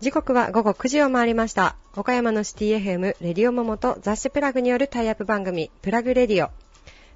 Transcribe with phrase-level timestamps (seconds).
[0.00, 1.74] 時刻は午後9時を回りました。
[1.96, 6.50] 岡山のシティ FM レディオモモと雑誌プラグによるタイアップ番組、プラグレディオ。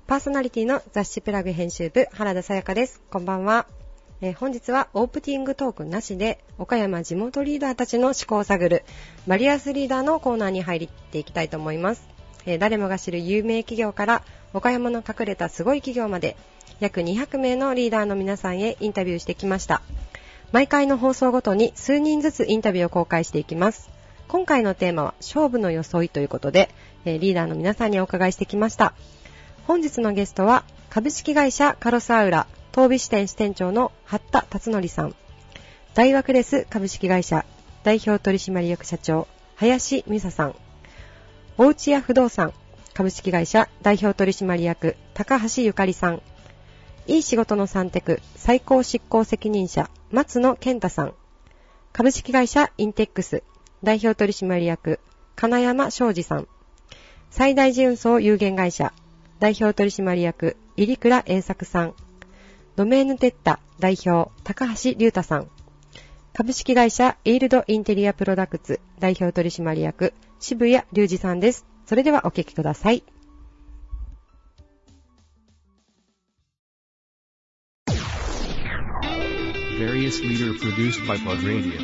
[0.09, 3.01] パーソナリティの雑誌プラグ編集部、原田さやかです。
[3.13, 3.69] こんばんは。
[4.21, 8.83] えー本日はオープニングトークなしで、岡山地元リーダーたちの思考を探る、
[9.29, 12.14] バリアスリーダーのコーナーに入っていきたいと思います。
[12.47, 14.23] えー誰もが知る有名企業から、
[14.53, 16.37] 岡山の隠れたすごい企業まで、
[16.81, 19.83] 約200名のリーダーの皆さんへインタビューしてきました。
[20.53, 23.91] 毎回の放送ごとに数人ずつインタビューを公開していきます。
[24.29, 26.71] 今回のテーマは勝負の装いということで、
[27.05, 28.95] えーリーダーの皆さんにお伺いしてきました。
[29.67, 35.15] 本日のゲストは株式会社カロスアウラ東美支店支店長の八田達則さん、
[35.95, 37.45] 大枠レス株式会社
[37.83, 40.55] 代表取締役社長林美沙さん、
[41.57, 42.53] おうちや不動産
[42.95, 46.21] 株式会社代表取締役高橋ゆかりさん、
[47.07, 51.15] いい仕事の三テク最高執行責任者松野健太さん、
[51.93, 53.45] 株式会社インテックス
[53.85, 54.99] 代表取締役
[55.37, 56.49] 金山昌司さん、
[57.31, 58.93] 最大寺運送有限会社
[59.39, 61.95] 代表取締役入倉栄作さん、
[62.75, 65.49] ドメーヌテッタ代表高橋隆太さん、
[66.33, 70.15] 株式会社イールドインテリアプロダクツ代表取締役
[70.47, 71.65] 渋谷隆二さんです。
[71.87, 73.03] それではお聞きください。
[79.79, 81.81] Various leader produced by Plug Radio.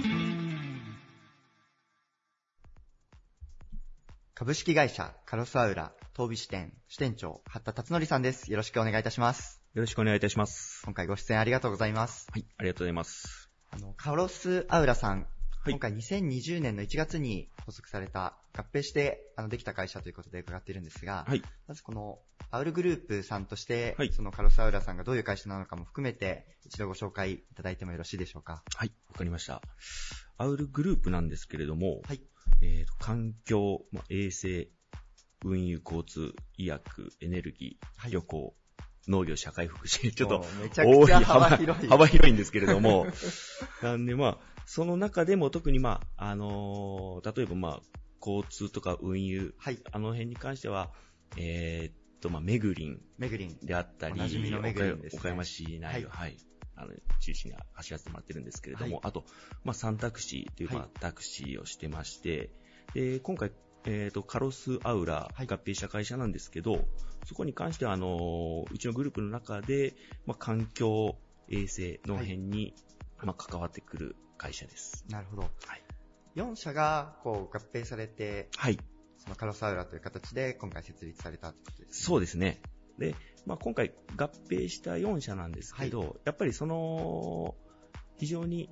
[4.34, 8.50] 株式会社カロスアウラ東美支店支店長八田達則さんです。
[8.50, 9.62] よろしくお願いいたします。
[9.72, 10.82] よろしくお願いいたします。
[10.84, 12.26] 今回ご出演ありがとうございます。
[12.30, 13.48] はい、ありがとうございます。
[13.70, 22.18] あの、カロスアウラさん、はい今回2020年の1月に発足された、合併してあのできた会社ということで伺っているんですが、はい、まずこの
[22.50, 28.62] アウルグループさんとして、はいそのカロスアウラさんがどういう会社なのかも含めて、一度ご紹介いただいてもよろしいでしょうか？
[28.74, 29.60] はい、わかりました。
[30.38, 32.22] アウルグループなんですけれども、はい。
[32.62, 34.68] えーと環境、まあ、衛生、
[35.44, 38.54] 運輸、交通、医薬、エネルギー、はい旅行、
[39.08, 41.88] 農業、社会福祉、ちょっともうめちゃくちゃ幅広い。
[41.88, 43.06] 幅広いんですけれども、
[43.82, 47.80] なんでまあ、その中でも特にまあ、あのー例えばまあ、
[48.20, 49.78] 交通とか運輸、はい。
[49.90, 50.92] あの辺に関しては、
[51.36, 53.58] えーっと、まあ、メグリンメグリン。
[53.62, 55.08] であったり、ね。
[55.12, 56.36] 岡山市内を、はい、
[56.76, 59.00] あの、中心に走らせてもらってるんですけれども、はい。
[59.04, 59.24] あと、
[59.64, 62.50] まあ、サンタクシーという、まはあ、タクシーをしてまして、
[62.94, 63.52] で、今回、
[63.86, 66.84] えっ、と、カロスアウラはい合併した会社なんですけど、
[67.26, 69.94] そこに関しては、あの、うちのグループの中で、
[70.26, 71.16] まあ、環境、
[71.48, 72.74] 衛生の辺に、
[73.22, 75.04] まあ、関わってくる会社です。
[75.08, 75.42] なるほど。
[75.42, 75.82] はい。
[76.36, 78.78] 4社がこう合併されて、はい。
[79.18, 82.04] そのカロスアウラという形で今回設立されたってことです、ね。
[82.04, 82.62] そうですね。
[82.98, 83.14] で、
[83.46, 87.54] まあ、今回合併した4社なんですけど、やっぱりその、
[88.18, 88.70] 非常に、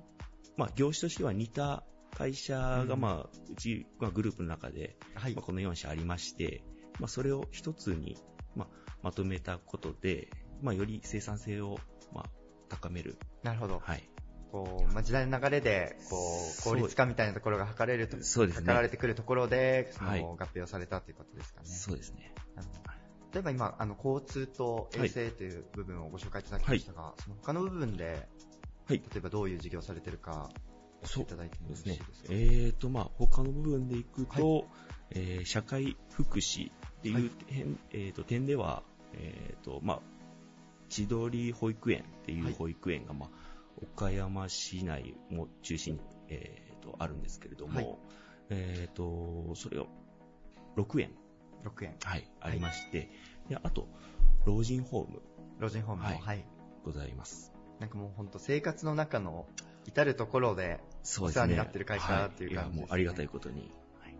[0.57, 1.83] まあ、業種としては似た
[2.19, 5.45] 会社が、うんまあ、うち、まあ、グループの中で、はいまあ、。
[5.45, 6.61] この4社ありまして、
[6.99, 8.17] まあ、それを一つに、
[8.57, 8.67] まあ、
[9.01, 10.29] まとめたことで、
[10.61, 11.79] まあ、より生産性を、
[12.13, 12.29] まあ、
[12.67, 13.17] 高める。
[13.41, 13.79] なるほど。
[13.81, 14.03] はい。
[14.51, 21.67] こう、まあ、時代の流れで、こう、効率化みたいなところが図れると、そうですね図られてくるところで、その、はい合併をされたということですかね。
[21.69, 22.33] そうですね。
[23.31, 28.27] 例えば今、あの、交通と衛生という部分をご紹介いただきましたが、その他の部分で、
[28.87, 28.97] はい。
[28.97, 30.49] 例えばどういう事業をされてるか、
[31.03, 32.23] そういただいてもよろしですねいです。
[32.23, 32.27] か？
[32.31, 34.67] えーと、まあ、他の部分でいくと、
[35.11, 38.83] えー社会福祉っていう点,、えーと点では、
[39.13, 39.99] えーと、まあ、
[40.89, 43.29] 千鳥保育園っていう保育園が、まあ、
[43.81, 45.99] 岡山市内も中心に、
[46.29, 47.97] えーと、あるんですけれども、はい
[48.49, 49.85] えーと、それが
[50.75, 51.11] 6園、
[51.63, 51.95] 6円。
[52.03, 53.09] はい、ありまして、
[53.47, 53.87] であと、
[54.45, 55.21] 老人ホーム
[55.59, 56.43] 老人ホームも、ははいい。
[56.83, 57.53] ございます。
[57.79, 59.45] なんかもう本当生活の中の
[59.85, 60.79] 至るところで、
[61.21, 63.61] お世話になってる会社っていうは感じですねやもうありがたいことに。
[63.61, 63.69] はい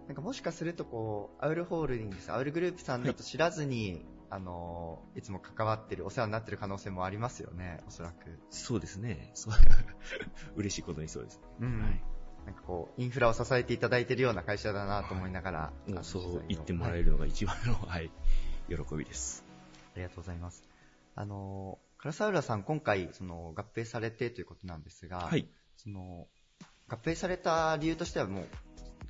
[0.10, 8.40] なんかもしかするとこう、アウルホールディングス、アウルグループさんだと知らずに、あの、いつも関わってる、お世話になってる可能性もありますよね、おそらく。
[8.50, 9.30] そうですね。
[9.36, 9.54] そう
[10.58, 11.40] 嬉しいことにそうです。
[11.60, 11.82] うん。
[11.84, 12.02] はい
[12.46, 18.10] なんかこう、インフラを支えていただいているような会社だなと思いながら、あのもうそう言ってもらはいえるのが一番の、はい、
[18.68, 19.46] 喜びです。
[19.94, 20.64] ありがとうございます。
[21.14, 25.48] あの、カラサウラさん、今回、その、合併されてということなんですが、はい。
[25.76, 26.28] その、
[26.90, 28.44] 合併された理由としてはもう、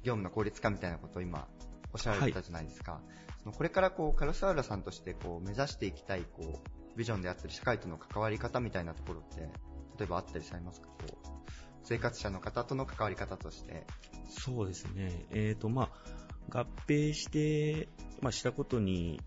[0.04, 1.48] 業務の効率化みたいなことを今、
[1.94, 3.02] おっしゃられてたじゃないですか。
[3.44, 9.42] そのこれからこう、カラサウラさんとしてこう、目指していきたい、こう、ビジョンであったり、社会との関わり方みたいなところって、
[9.98, 10.88] 例えばあったりされますか？
[10.88, 11.28] こう、
[11.84, 13.88] 生活者の方との関わり方として。
[14.30, 15.26] そうですね。
[15.32, 15.90] えっ、と、ま
[16.52, 17.90] あ、合併して、
[18.22, 19.22] まあ、したことに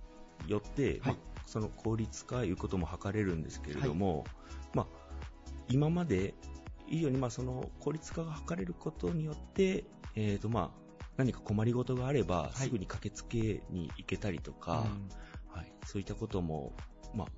[0.46, 4.24] よって、まあはいその効率化いうことも図れるんですけれども、
[4.72, 4.86] まあ、
[5.68, 6.32] 今まで
[6.92, 9.84] 以上にまあその効率化が図れることによって、
[10.14, 14.84] えーとまあ、何か困りごとがあれば、いすぐに駆けつけに行けたりとか、
[15.48, 16.74] はい、そういったことも、
[17.14, 17.28] まあ、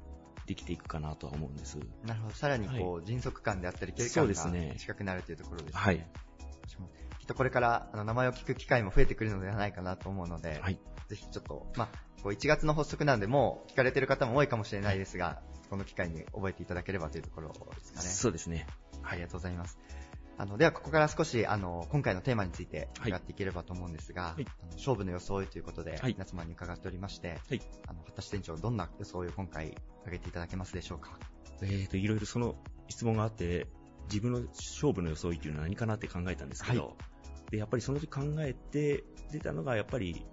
[0.46, 1.78] できていくかなとは思うんです。
[1.78, 2.34] うんなるほど。
[2.34, 5.80] さらにこう、迅速感であったり、距離が近くなるというところですね。
[5.80, 6.06] はい。
[7.20, 10.78] きっとこれからあの名前を聞く機会も増えてくるのではないかなと思うので、はい。
[11.08, 11.88] ぜひちょっと、まあ、
[12.22, 15.40] こう1月の発足なんで、もう聞かれてる方も多いかもしれないですが、
[15.70, 17.54] この機会に覚えていただければというところで
[17.84, 18.08] すかね。
[18.08, 18.66] そうですね。
[19.06, 19.78] ありがとうございます。
[20.36, 23.10] あの、ではここから少し、あの、今回のテーマについてはい。
[23.10, 24.46] 伺っていければと思うんですが、はい。
[24.62, 26.12] あの勝負の装いということで、はい。
[26.14, 27.62] 皆様に伺っておりまして、はい。
[27.86, 31.18] あの、果たし店長、どんな装いを今回挙げていただけますでしょうか？
[31.62, 32.56] えーと、いろいろその
[32.88, 33.68] 質問があって、
[34.08, 36.92] 自分の勝負の装いっていうのは何かなって考えたんですけど、は
[37.52, 40.26] で、やっぱりその時考えて出たのが、やっぱり、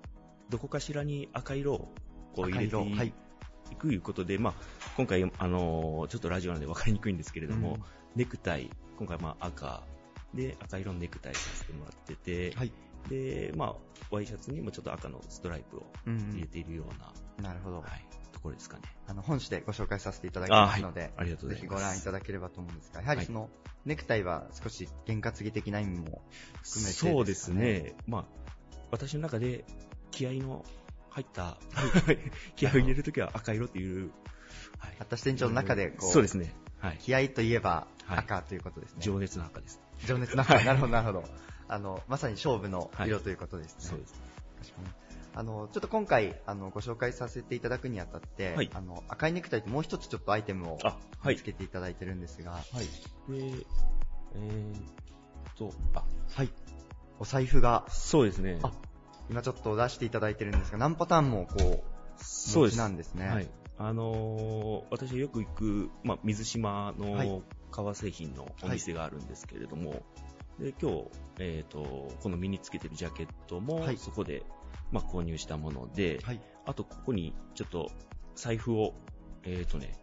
[0.50, 1.94] どこかしらに赤色を
[2.34, 3.14] こう入れてい。
[3.78, 4.54] くいうことで、まあ、
[4.98, 7.84] 今回、あのーちょっとラジオなんで分かりにくいんですけれども、うん
[8.16, 9.84] ネクタイ、今回まあ赤
[10.34, 12.72] で赤色のネクタイさせてもらってて、はい。
[13.10, 13.76] で、まあ、
[14.12, 17.78] ワイシャツにもちょっと赤のストライプをうん入れているような、なるほど。
[17.78, 18.84] はい、ところですかね。
[19.08, 21.84] あの、本誌でご紹介させていただきますので、ありがとうごぜひざいます。
[21.84, 23.50] ご覧いただければと思うんですが、やはりその、
[23.86, 26.22] ネクタイは少し験担ぎ的な意味も
[26.62, 27.96] 含めてそうですかね。
[28.08, 28.26] まあ、
[28.92, 29.66] 私の中で
[30.12, 30.64] 気合の
[31.10, 31.58] 入った、
[32.56, 34.12] 気合を入れるときは赤色っていう、
[34.78, 36.54] はい果たし店長の中で、こう、そうですね。
[36.82, 36.98] はい。
[37.00, 39.02] 気合といえばはい赤ということですね。
[39.02, 39.80] 情熱の赤です。
[40.06, 40.62] 情熱の赤。
[40.66, 41.24] なるほど、なるほど。
[41.68, 43.76] あの、まさに勝負のはい色ということですね。
[43.80, 44.22] そうです。
[44.62, 44.88] 確かに。
[45.34, 50.78] あの、ちょっと今回、あの、ご紹介させていただくにあたって、はいあの、赤いネクタイともう一つちょっとアイテムを
[51.26, 51.44] 見つ。
[51.44, 53.32] けていただいてるんですが、はい。
[53.32, 53.66] で、
[54.36, 54.82] えーっ
[55.58, 56.50] と、あ、はい。
[57.20, 58.60] お財布が、そうですね。
[58.64, 58.72] あ
[59.30, 62.78] 今ちょっと出していただいてるんですが、何パターンもこう、そうです。
[62.78, 63.28] なんですね。
[63.30, 63.50] はい。
[63.88, 66.94] あのー私がよく行く、まあ、水島は
[67.24, 67.28] い。
[67.30, 70.04] の革製品のお店があるんですけれども、
[70.60, 71.06] で今日、
[71.40, 73.98] えー、とこの身につけてるジャケットも、はい。
[73.98, 74.44] そこで、
[74.92, 76.42] まあ、購入したもので、はい。
[76.66, 77.90] あとここにちょっと
[78.36, 78.94] 財布を、
[79.44, 79.98] えーとね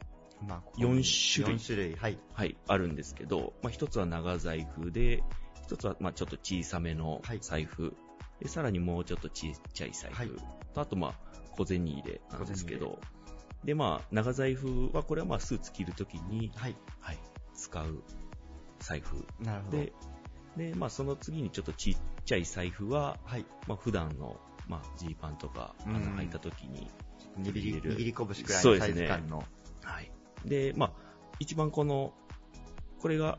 [0.47, 1.57] まあ、ここに4種類。
[1.59, 1.97] 4種類。
[1.97, 2.19] はい。
[2.33, 5.23] はい、あるんですけど、まあ、一つは長財布で、
[5.65, 7.39] 一つはまあちょっと小さめのはい。
[7.41, 7.95] 財布、
[8.41, 10.31] でさらにもうちょっとちっちゃい財布、はい。
[10.75, 11.15] とあとまあ
[11.53, 12.99] 小銭入れなんですけ小ど、
[13.69, 16.77] でまあ長財布はこれはまあスーツ着るときに、はい。
[17.01, 17.19] はい、
[17.55, 18.03] 使う
[18.79, 19.77] 財布なるほど。
[19.77, 19.93] で、
[20.57, 23.45] でまあその次にちょっとちっちゃい財布は、はい。
[23.67, 26.91] まあ普段のまあジーパンとかあのうん履いたときに、
[27.39, 29.45] 握り、握り拳くらいのサイズ感の。
[29.83, 30.11] はい。
[30.47, 30.93] で、まあ、
[31.39, 32.15] 一番この、
[33.01, 33.39] これが、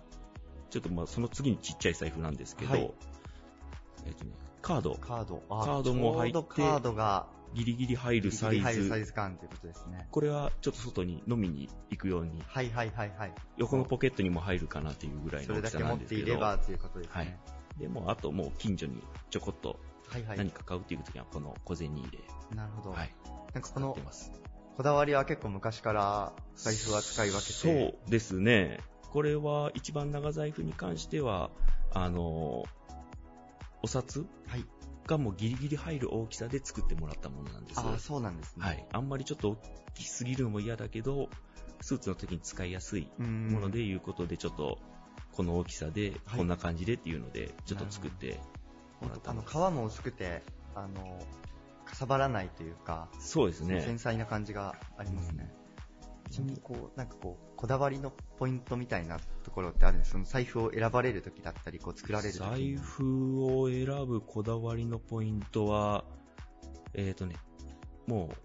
[0.69, 2.93] ちょっとまあ、その次にちっちゃい財布なんですけど、はい
[4.05, 4.31] えっとね、
[4.61, 5.41] カード、カード。
[5.49, 10.07] カードも入ってカードが、ギリギリ入るサイギリギリ入るサイズ、ズ感ということですね。
[10.11, 13.33] これはちょっと外に飲みに行くように、はいはいはいはい。
[13.57, 17.39] 横のポケットにも入るかなっていうぐらいそれだの大きさけ持っていなんですけど、ればということですはいね。
[17.79, 19.79] でもうあともう近所にちょこっと。
[20.35, 22.95] 何か買うっていう時はこの小銭入れ、なるほど。
[22.95, 23.11] はい、
[23.53, 23.95] なんかこの。
[24.75, 27.51] こだわりは結構昔から財布は使い分けて。
[27.51, 28.79] そうですね。
[29.11, 31.51] これは一番長財布に関しては、
[31.93, 32.63] あの、
[33.81, 34.65] お札はい。
[35.09, 37.79] がもうギリギリ入る大きさで作ってもらったものなんです。
[37.79, 38.65] ああ、そうなんですね。
[38.65, 38.85] はい。
[38.93, 39.57] あんまりちょっと大
[39.95, 41.29] きすぎるのも嫌だけど、
[41.81, 43.47] スーツの時に使いやすいうん。
[43.47, 44.77] ものでいうことで、ちょっと、
[45.31, 48.39] この大きさで、はいこんな感じでっていうので、ちょっと作って
[49.01, 50.43] もらったあの、もの皮も薄くて、
[50.75, 51.19] あの、
[51.85, 53.81] かさばらないというか、そうですね。
[53.81, 55.51] 繊細な感じがありますね。
[56.29, 66.05] ちなみにこう、なんかこう、こだわりのポイントみたいなところってあるんですその財布を選ばれる時だったり、こう作られる時財布を選ぶこだわりのポイントは、
[66.93, 67.35] えっ、とね、
[68.07, 68.37] もう、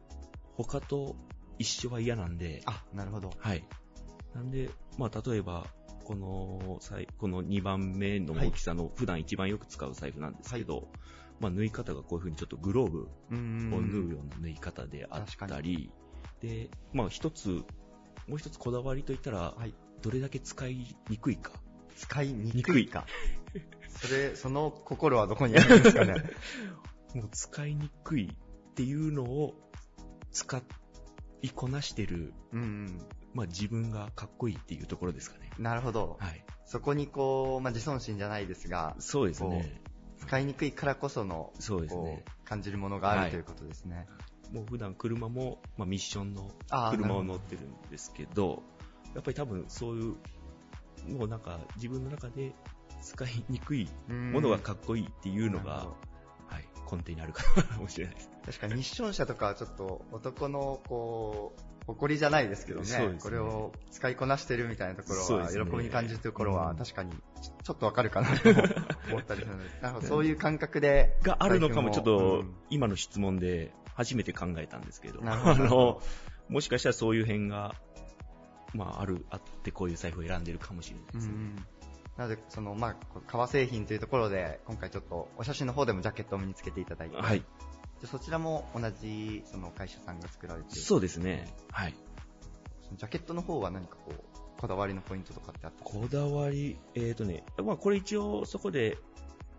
[0.56, 1.16] 他と
[1.58, 3.30] 一緒は嫌なんで、あ、なるほど。
[3.38, 3.64] はい。
[4.34, 5.66] なんで、まあ、例えば、
[6.04, 6.80] この、
[7.18, 10.88] この2番目の大きさの、普段一番よく使う財布なんですけど、
[11.40, 13.08] まあ、縫い方がこういう風にちょっとグローブを
[13.80, 15.90] 縫うような縫い方であったり、
[16.44, 17.48] で、まあ、一つ、
[18.28, 19.74] もう一つこだわりといったら、はい。
[20.02, 21.52] どれだけ使いにくいか。
[21.96, 23.06] 使いにくいか。
[23.88, 26.14] それ、その心はどこにあるんですかね？
[27.14, 29.54] もう使いにくいっていうのを
[30.32, 30.62] 使
[31.42, 32.98] いこなしてる、うん
[33.32, 35.50] まあ、自分がかっこいいっていうところですかね。
[35.56, 35.64] うん。
[35.64, 36.18] なるほど。
[36.20, 36.44] はい。
[36.66, 39.80] そこにこう、まあ、自尊心じゃないですが、そうですね。
[40.18, 44.06] 使いにくいからこその、そうですね感じるものがあはいるということですね。
[44.54, 46.48] もう普段車も、まあ、ミッションの
[46.92, 48.62] 車を乗ってるんですけど、
[49.12, 50.14] やっぱり多分そういう、
[51.12, 52.54] もうなんか自分の中で
[53.02, 55.88] 使いにくいものがかっこいいっていうのが、
[56.46, 57.42] はい、根底にあるか
[57.80, 58.30] もしれないです。
[58.46, 63.18] 確かにミッション車とかはちょっと男のこう、誇りじゃないですけどね、ね。
[63.20, 66.76] これを使いこなしてるみたいなところは、喜びに感じるところはうん。
[66.76, 68.50] 確かにちょっとわかるかなと
[69.10, 71.18] 思ったりするので、 なるほど、そういう感覚で。
[71.22, 76.00] があるのかもちょっうとん、今の質問で初めて考えたんですけど、どあの、
[76.48, 77.74] もしかしたらそういう辺が、
[78.74, 81.34] まあ、ある、あってこういう財布を選んでるかもしれないですね。
[81.34, 81.66] うん
[82.16, 82.96] なので、その、まあ、
[83.26, 87.44] 革製品というところで、今回ちょっと、お写真の方でもジャケットを身につけていただいて、はい。
[88.00, 91.52] でそちらも同じ、その会社さんが作られているそうですね。
[91.72, 91.94] はい。
[92.96, 98.96] ジャケットの方は何かこう、こだわりのポイントとかってあったりこだわり、えっ、ー、とね、まあ、これ一応そこで、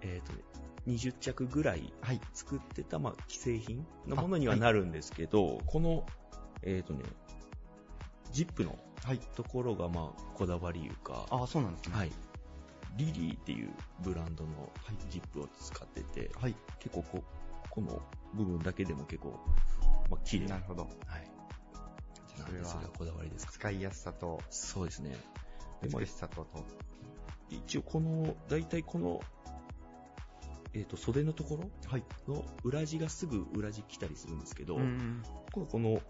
[0.01, 0.39] えっ、とね、
[0.87, 2.21] 20着ぐらいはい。
[2.33, 6.05] 作ってた、まあ、既製品のものにはなるんですけど、この、
[6.61, 7.03] えっ、とね、
[8.31, 9.19] ジップのはい。
[9.35, 11.95] ところが、まあ、こだわりいうか、ああ、そうなんですね。
[11.95, 12.11] はい。
[12.97, 13.69] リリーっていう
[14.01, 16.55] ブランドのはいジップを使ってて、はい。
[16.79, 17.23] 結構こ、
[17.69, 18.01] この
[18.33, 19.39] 部分だけでも結構、
[20.09, 20.83] まあ、綺麗なるほど。
[20.83, 21.29] はい。
[22.47, 23.51] それはこだわりですか？
[23.53, 25.15] 使いやすさと、そうですね。
[25.83, 26.47] 美しさと、と
[27.49, 29.21] 一応この、大体この、
[30.75, 32.03] えっ、と、袖のところはい。
[32.27, 36.01] の裏地がすぐ裏地来たりするんですけど、うんこのこの、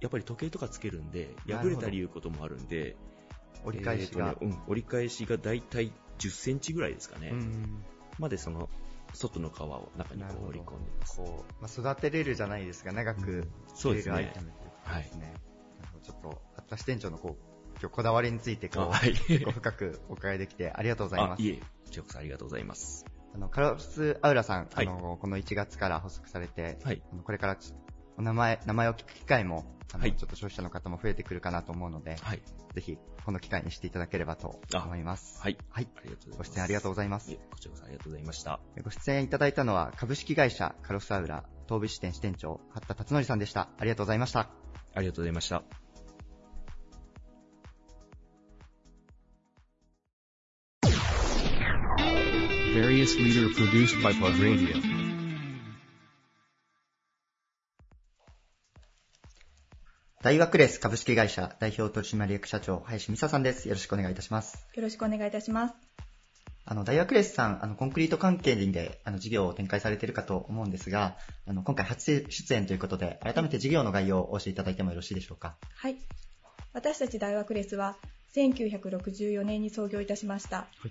[0.00, 2.96] やっぱり時計とかつけるんで、破れたりいうこともあるんで、
[3.64, 4.30] 折り返しが。
[4.30, 7.28] えーとねうん、折り返しが大体10センチぐらいですかね。
[7.32, 7.84] うん
[8.18, 8.70] までその、
[9.12, 11.16] 外の皮を中にこう織り込んでます。
[11.16, 15.34] こう、まあ、育てれるじゃないですが、長く着れるアイテムということですね。
[15.80, 19.14] なるほどちょっと、あった支店長のこう、今日こだわりについてこう、あはい。
[19.44, 21.40] ご深くお伺いできてありがとうございます。
[21.40, 23.04] あいえ、こちらこそありがとうございます。
[23.34, 27.02] あの、カロス・アウラさん、はいあの、この1月から発足されて、はい。
[27.12, 27.74] あのこれからち
[28.16, 32.42] お名前、名前を聞く機会も、あの、はいちょっと消費者の方も増えてくるかなと思うので、はい。
[32.74, 35.40] ぜひ、この機会にしていただければと思います。
[35.40, 35.58] はい。
[35.68, 35.88] はい。
[35.96, 36.48] ありがとうございます。
[36.50, 38.60] ご出演ありがとうございますこちらこそありがとうございました。
[38.84, 43.68] ご出演いただいたのは、株式会社カロスアウラ、東部支店支店長、八田達則さんでした。
[43.78, 44.48] ありがとうございました。
[44.94, 45.83] ありがとうございました。
[53.04, 54.80] Various leader produced by Plug Radio.
[60.22, 63.68] 大学レース株式会社代表取締役社長、林美沙さんです。
[63.68, 64.66] よろしくお願いいたします。
[64.74, 65.74] よろしくお願いいたします。
[66.64, 75.56] あの、大学レースさん、あの、コンクリート関係で、あの、事業を展開されているかと思うんですが、あの、今回初出演ということで、改めて事業の概要をお教えいただいてもよろしいでしょうか？
[75.76, 75.96] はい。
[76.72, 77.98] 私たち大学レスは
[78.34, 80.56] 1964年に創業いたしました。
[80.56, 80.90] はい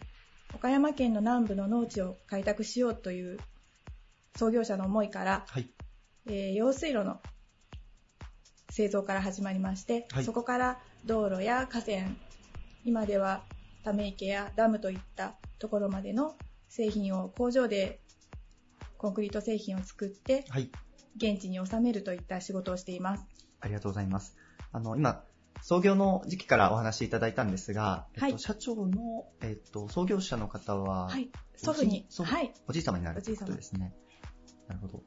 [0.54, 3.40] 岡山県の南部の農地を開拓しようという
[4.38, 5.70] 創業者の思いから、はい。
[6.26, 7.20] えー用水路の
[8.70, 12.16] 製造から始まりまして、はいそこから道路や河川、
[12.86, 13.44] 今では
[13.84, 16.36] ため池やダムといったところまでの
[16.70, 18.00] 製品を工場で
[18.98, 20.72] コンクリート製品を作ってはい。
[21.16, 23.26] 現地に納めるといった仕事をしています。
[23.60, 24.36] ありがとうございます。
[24.72, 25.24] あの、今、
[25.64, 31.32] 創業の時期からお話しいただいたんですが、はいえっと、社長の、えっと、創業者の方は、はい。
[31.56, 32.54] 祖父に、はい。
[32.68, 33.94] おじい様になるということですね。
[34.68, 35.04] なるほど。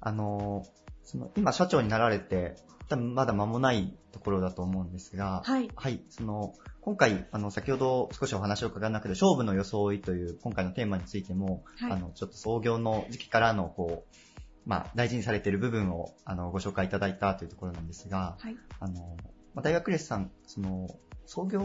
[0.00, 0.64] あの、
[1.04, 2.56] その、今社長になられて、
[2.88, 5.70] 多分まだ間もないところだと思うんですが、はい。
[5.76, 14.29] はい、その、今回、あの、先ほど少しお話を伺う中で、勝負の装いという今回のテーマについても、はいあの、ちょっと創業の時期からの、こう、
[14.70, 18.56] まあ、大事にされている部分を、あの、ご紹介いただいたというところなんですが、はい。
[18.78, 19.16] あの、
[19.52, 20.86] まあ、大学レスさん、その、
[21.26, 21.60] 創業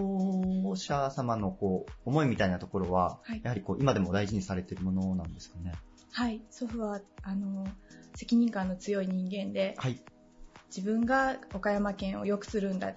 [0.75, 5.74] 者様の、こう、思いみたいなところは、はいやはりこう、今でも大事にされているものなんですかね？
[6.13, 6.41] はい。
[6.50, 7.67] 祖父は、あの、
[8.15, 10.01] 責任感の強い人間で、はい。
[10.75, 12.93] 自分が岡山県を良くするんだっ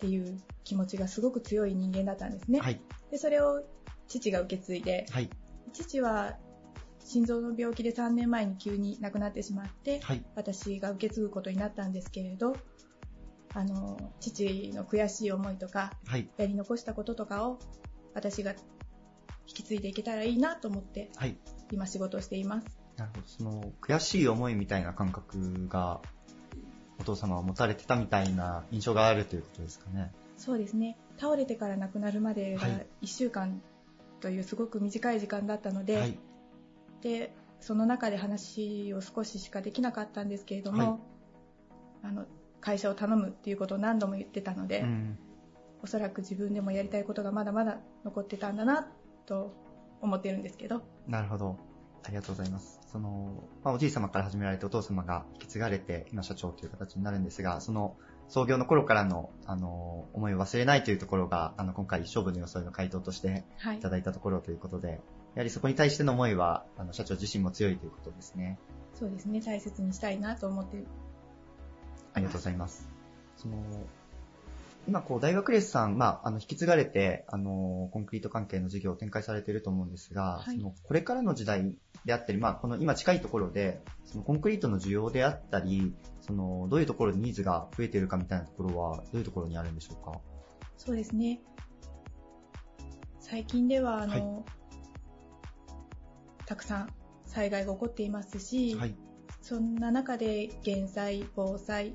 [0.00, 2.58] ていう気持ちがすごく強い人間だったんですね。
[2.58, 2.80] はい。
[3.12, 3.62] で、それを
[4.08, 5.30] 父が受け継いで、はい。
[5.72, 6.36] 父は
[7.04, 10.24] 心臓の病気で3年前に急に亡くなってしまって、はい。
[10.34, 12.56] 私が受け継ぐことになったんですけれど、
[13.54, 16.28] あの、父の悔しい思いとか、はい。
[16.36, 17.58] やり残したこととかを
[18.14, 18.58] 私が引
[19.46, 21.36] き継いでいけたらいいなと思ってはい。
[21.70, 22.66] 今仕事をしています。
[22.96, 23.26] なるほど。
[23.26, 26.00] その、悔しい思いみたいな感覚が、
[26.98, 30.12] お父様は持たれてたみたいな印象があるということですかね。
[30.36, 30.96] そうですね。
[31.18, 33.60] 倒れてから亡くなるまでがはい1週間
[34.20, 36.18] というすごく短い時間だったので、はい。
[37.02, 40.98] で、その中で話を少ししかできなかったんですけれども、はい
[42.04, 42.26] あの、
[42.60, 45.18] 会社を頼むっていうことを何度も言ってたので、うん。
[45.82, 48.88] おそらく自分でもやりたいことがまだまだ残ってたんだな
[49.26, 49.52] と
[50.00, 51.58] 思ってるんですけど、なるほど。
[52.04, 52.80] ありがとうございます。
[52.90, 57.96] その、まあ、おじい様から始められてお父様が引き継がれて、今社長という形になるんですが、その、
[58.28, 63.90] 創業の頃からの、あの、思いを忘れないというところが、あの、今回、勝負の予想の回答としてはいいた。
[63.90, 65.00] だいたところということで、
[65.34, 68.58] やはりそこに対しての思いは、あの、社長自身も強いということですね。
[68.94, 70.84] そうですね、大切にしたいなと思って
[72.12, 72.88] ありがとうございます。
[73.36, 73.56] その、
[74.86, 81.74] 今こう大学レースさん、まあ、あの、引き継がれて、あの、コンクリート関係の事業を展開されていると思うんですが、はいその、これからの時代
[82.04, 90.20] であったり、まあ、この今近いところで、そのコンクリートの需要であったり、その、どういうところにニーズが増えているかみたいなところは、どういうところにあるんでしょうか？
[90.76, 91.40] そうですね。
[93.20, 94.44] 最近では、あの、はい
[96.52, 96.88] たくさん
[97.24, 98.94] 災害が起こっていますし、はい。
[99.40, 101.94] そんな中で減災、防災、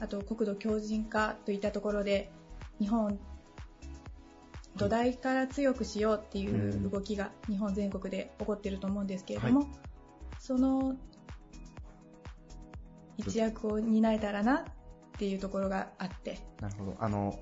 [0.00, 2.30] あと国土強靭化といったところで、
[2.78, 3.18] 日本、
[4.76, 9.66] 土台から強くしようっていう動きが日本全国で起こっていると思うんですけれども、は
[10.38, 10.94] その
[13.16, 14.64] 一役を担えたらなっ
[15.18, 16.96] ていうところがあって、なるほど。
[17.00, 17.36] あの、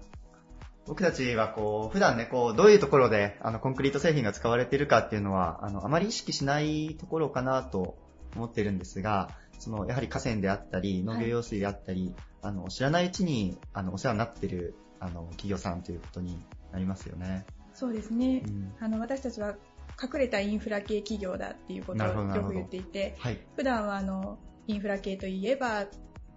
[0.86, 7.96] 僕たちはこう、普段ね、こう、どういうところで、あの、コンクリート製品が使われているかっていうのは、あの、あまり意識しないところかなと
[8.36, 16.38] 思ってるんですが、その、やはり河川であったり、農業用水であったり、あの、知らないうちに、あの、お世話になってる、あの、企業さんということに
[16.72, 17.46] なりますよね。
[17.72, 19.56] そうですね、うんあの私たちは
[20.00, 23.38] 隠れたインフラ系企業だっていうことをよく言っていて、はい。
[23.56, 25.86] 普段はあのインフラ系といえば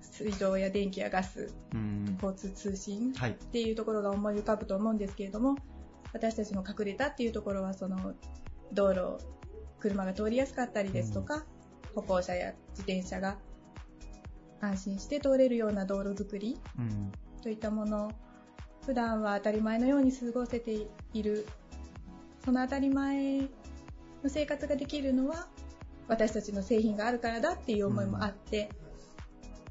[0.02, 2.18] 水道や電気やガス、うん。
[2.22, 3.32] 交通通信はい。
[3.32, 5.56] っていうところが思い浮かぶと思うんですけれども、
[6.14, 8.14] 私たちの隠れたっていうところはその
[8.74, 9.18] 道路、
[9.80, 11.46] 車が通りやすかったりですとか、
[11.94, 13.38] 歩行者や自転車が
[14.62, 17.12] 安心して通れるような道路作りうん。
[17.42, 18.12] といったもの
[18.86, 21.46] 普段は当たり前のように過ごせている
[22.44, 23.48] その当たり前の
[24.28, 25.48] 生活ができるのは
[26.08, 28.70] 私たちの製品があるからだっていう思いもあって、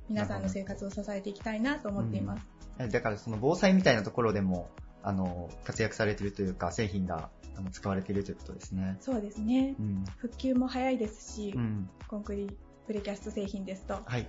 [0.08, 4.70] 皆さんの生活を支えていきたいなと思っています、だからその防災みたいなところでも、
[5.02, 8.96] あの、活躍されているというか、製品があの使われているということですね。
[9.00, 10.04] そうですねうん。
[10.16, 11.88] 復旧も早いですし、うん。
[12.08, 12.50] コンクリ
[12.86, 14.28] プレキャスト製品ですとはい。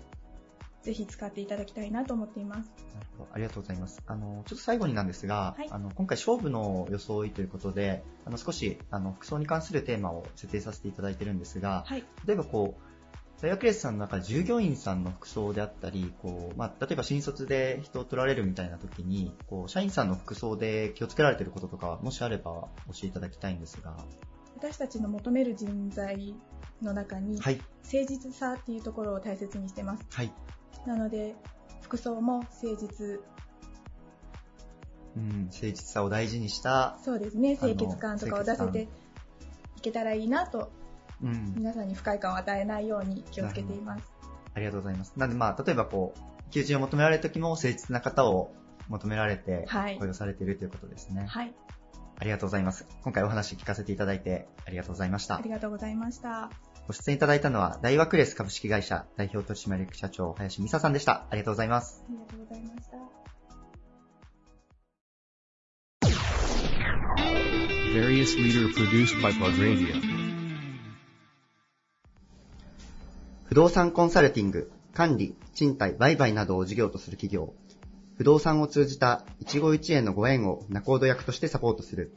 [0.83, 4.01] ぜひ使っていただきたいなと思っていますなるほどありがとうございます。
[4.07, 12.81] あの、ちょっと最後になんですが、はいあの、今回勝負の装いということで、あの、少し、あの、服装に関するテーマを設定させていただいてるんですが、はい例えばこう、
[13.41, 23.95] 大学レースさんの中で従業員さんの服装であったり、こう、まあ、例えば新卒で人を取られるみたいな時に、こう、社員さんの服装で気をつけられていることとか、もしあれば教えていただきたいんですが、
[24.55, 26.33] 私たちの求める人材
[26.81, 30.05] の中に、はい、誠実さっていうところを大切にしてます。
[30.11, 30.33] はい、
[30.87, 31.35] なので
[31.81, 33.21] 服装も誠実。
[35.15, 37.55] うん、誠実さを大事にした、そうですね。
[37.55, 38.87] 清潔感とかを出せて
[39.77, 40.71] いけたらいいなと
[41.23, 44.03] うん、皆さんに不快感を与えないように気をつけています
[44.53, 45.13] ありがとうございます。
[45.15, 48.53] なんでまあ、例えばこう、求人を求められる時も誠実な方を
[48.89, 51.25] 求められて、はい雇用されているということですね。
[51.27, 51.53] はい
[52.19, 52.87] ありがとうございます。
[53.03, 55.51] 今回お話聞かせていただいてありがとうございましたあり。
[55.51, 56.49] がとうございました
[56.87, 61.27] ご出演いただいたのは、大和クレス株式会社代表取締役社長、林美沙さんでした。
[61.29, 62.03] ありがとうございます。
[62.07, 62.97] ありがとうございました
[67.93, 70.16] Various leader produced by Radio.
[73.57, 77.55] 動産コンサルティング、管理、賃貸、売買などを事業とする企業、
[78.15, 82.13] 不動産を通じた一期一会のご縁を仲人役としてサポートする、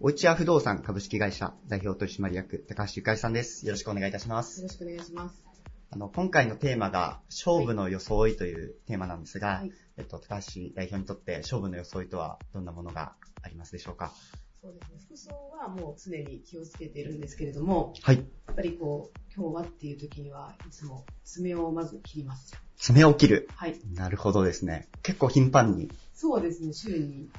[0.00, 3.66] おいちや不動産株式会社代表取締役、高橋ゆかりさんです。
[3.66, 4.62] よろしくお願いいたします。
[4.62, 5.44] よろしくお願いします。
[5.90, 13.12] あの、今回のテーマが、勝負の装いというテーマなんですが、はいえっと、高橋代表にとって勝負の装いとはどんなものが
[13.42, 14.14] ありますでしょうか？
[14.62, 14.98] そうですね。
[15.04, 18.16] 服装はもう常に気をつけているんですけれども、はい。
[18.16, 22.52] やっぱりこう、今日はっていう時には、いつも爪をまず切ります。
[22.76, 23.48] 爪を切る。
[23.56, 23.80] はい。
[23.94, 24.86] なるほどですね。
[25.02, 25.90] 結構頻繁に。
[26.12, 26.74] そうですね。
[26.74, 27.30] 週に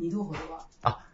[0.00, 0.66] 2度ほどは。
[0.82, 1.04] あ、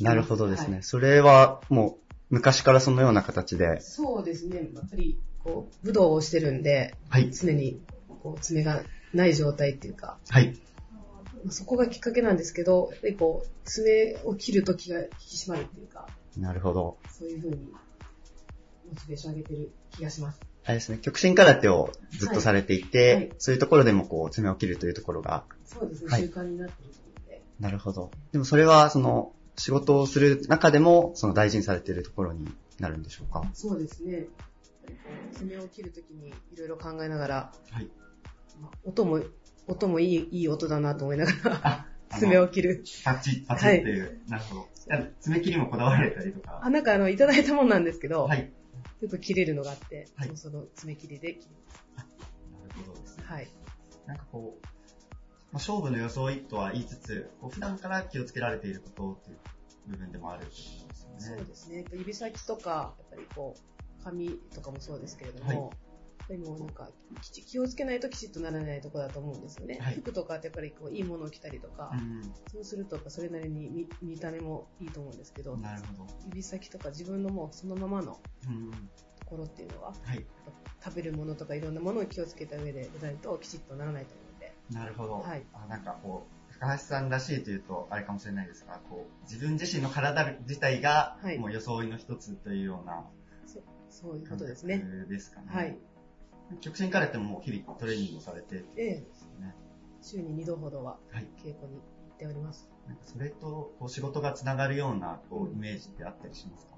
[0.00, 0.74] なるほどですね。
[0.74, 3.80] はいそれはもう昔からそのような形で。
[3.80, 4.70] そうですね。
[4.72, 7.32] やっぱり、こう、武道をしてるんで、はい。
[7.32, 7.82] 常に、
[8.22, 10.56] こう、爪がない状態っていうか、はい。
[11.44, 16.96] まあそこがきっかけなんですけど、やっぱりこう、爪を切る時が引き締まるっていうか、なるほど。
[17.10, 17.72] そういう風に、
[18.92, 20.40] モチベーション上げてる気がします。
[20.64, 20.98] あれですね。
[20.98, 25.44] 極真空手をずっとされていて、はいはいそういうところでもこう爪を切るというところが。
[25.64, 26.10] そうですね。
[26.10, 28.10] はい習慣になってるので、なるほど。
[28.32, 32.46] でもそれはその仕事をする中でもその大事にされているところに
[32.78, 33.42] なるんでしょうか？
[33.54, 34.26] そうですね。
[35.32, 37.88] 爪を切るときにいろいろ考えながら、はい。
[38.60, 39.20] まあ音も、
[39.66, 41.86] 音もいい、いい音だなと思いながら、あ
[42.18, 42.84] 爪 を切る。
[43.04, 44.20] パチッ、パチッっていう。
[44.28, 44.68] なるほど。
[45.20, 46.60] 爪切りもこだわられたりとか。
[46.62, 48.52] あ、なんかあの、いただいたもんなんですけど、はい。
[49.02, 51.56] ちょっと切れるのがあって、はいその爪切りで切り
[51.96, 52.08] なる
[52.86, 53.24] ほどですね。
[53.26, 53.48] はい。
[54.06, 59.38] なんかこう、まあ、勝負の装いとは言いつつ、こう普段から気をつけられていることっていう
[59.88, 60.50] 部分でもあるね。
[61.18, 61.84] そうですね。
[61.92, 65.76] 指先とか、やっぱりこう、髪とかもそうですけれども、はい
[66.22, 66.88] やっぱりもうなんか、
[67.20, 69.78] 気をつけないときちっとならないところだと思うんですよね。
[69.80, 76.06] はい服とかってやっぱりこう、いいものを着たりとか、うんそうするとそれなりに見見た目もいいと思うんですけど、なるほど。
[76.26, 80.24] 指先とか自分のもうそのままのうんところっていうのは、はい。
[80.84, 85.20] 食べるものとかいろんなものを気をつけた上で出ないときちっとならないと思うので、なるほど。
[85.20, 93.04] はいあなんかこう、高橋さんらしいというとあれかもしれないですが、こう、自分自身の体自体がはい、もう装いの一つというような
[93.46, 94.78] そそういうこ感とですね。
[94.78, 95.46] 覚ですかね。
[95.50, 95.78] はい。
[96.60, 99.54] 極真空手ももう日々トレーニングをされてるんええ、ですよね。
[100.00, 101.28] 週に2度ほどははい。
[101.38, 102.68] 稽古に行っております。
[102.86, 106.74] なんかそれとこう仕事がつながるようなこうイメージってあったりしますか、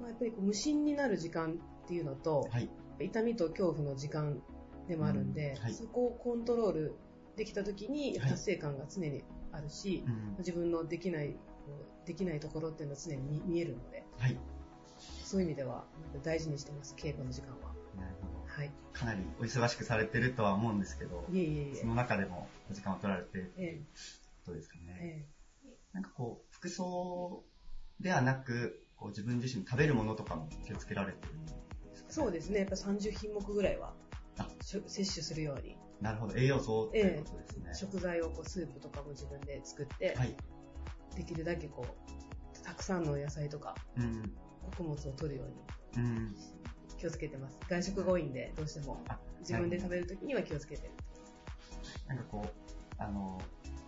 [0.00, 2.68] まあ、やっぱりこう無心になる時間っていうのと、はい。
[3.00, 4.40] 痛みと恐怖の時間
[4.88, 6.94] でもあるんで、うんはいそこをコントロール
[7.36, 11.36] できた時にはい達成感が常にあるし、うん自分のできない、
[12.04, 14.36] できないところっていうのは常に見見えるので、はい。
[15.24, 15.84] そういう意味では
[16.22, 17.75] 大事にしてます、稽古の時間は。
[18.56, 18.70] はい。
[18.94, 23.82] かなりお忙しくされてるとは思うんですけど、いえいえいえその中でもお時間を取られてるえ
[24.44, 25.28] ことですかえね。
[25.64, 27.44] えなんかこう、服装
[28.00, 33.92] ではなく、こう自分自身食べるものとかも気をつけられてるんですか、えそうですね、やっぱ30品目ぐらいは
[34.60, 36.34] 摂取するように、なるほど。
[36.36, 37.74] 栄養素っていうことですね。
[37.74, 40.34] 食材をこうスープとかも自分で作って、はい。
[41.14, 44.32] できるだけこう、たくさんの野菜とかうん。
[44.62, 46.36] 穀物を取るようにうん。
[46.98, 47.58] 気をつけてます。
[47.68, 50.92] 外食が多いんで、どうしてもあ自分で食べるときには気をつけてる。
[52.08, 53.40] なんかこう、あの、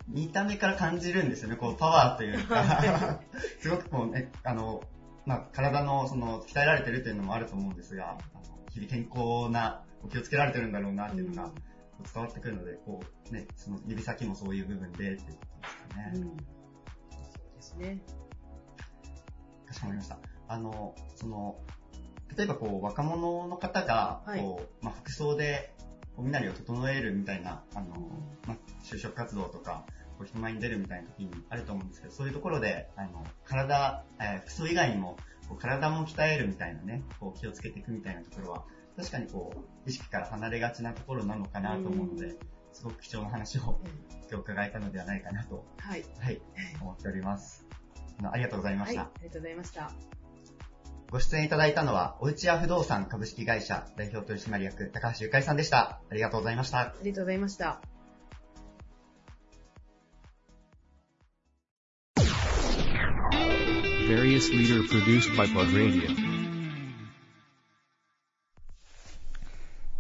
[0.09, 3.21] 見た目から感じるんですよね、こう、パワーというか、
[3.61, 4.83] すごくこうね、あの、
[5.27, 8.21] まあ、体の、その、鍛えられてるというのもあると思うんですが、あの
[8.71, 11.51] 日々健康な、気をつけられてるんだろうなっていうのが
[12.15, 16.13] 伝わってくるので、こう、ね、その指先もそういう部分でっていうことですかね。
[16.15, 16.23] うん。
[16.23, 18.01] そうですね。
[19.67, 20.19] かしこまりました。
[20.47, 21.59] あの、その、
[22.39, 25.75] 例えばこう、若者の方が、はいこう、まあ、服装で、
[26.15, 27.87] こう身なりを整えるみたいな、あの、
[28.47, 29.85] まあ、就職活動とか、
[30.17, 35.17] こう人前に出るみたいな時にあると思うんですけど、そういうところで、あの、体、えー服装以外にも、
[35.49, 38.65] こう体も鍛えるみたいなね、こう気をつけていくみたいなところは、
[38.97, 42.37] 確かにこう、意識から離れがちなところなのかなと思うので、
[42.73, 43.81] すごく貴重な話を
[44.31, 46.05] 今日伺えたのではないかなと、はい。
[46.21, 46.41] はい、
[46.81, 47.67] 思っております。
[48.23, 48.93] ありがとうございまはい。
[48.93, 49.03] した。
[49.03, 50.18] ありがとうございました。
[51.11, 56.01] ご出演いただいたのは、おうちや不動産株式会社代表取締役、高橋ゆかりさんでした。
[56.11, 56.81] ありがとうございました。
[56.81, 57.81] ありがとうございました。
[64.07, 66.15] Various leader produced by Plug Radio.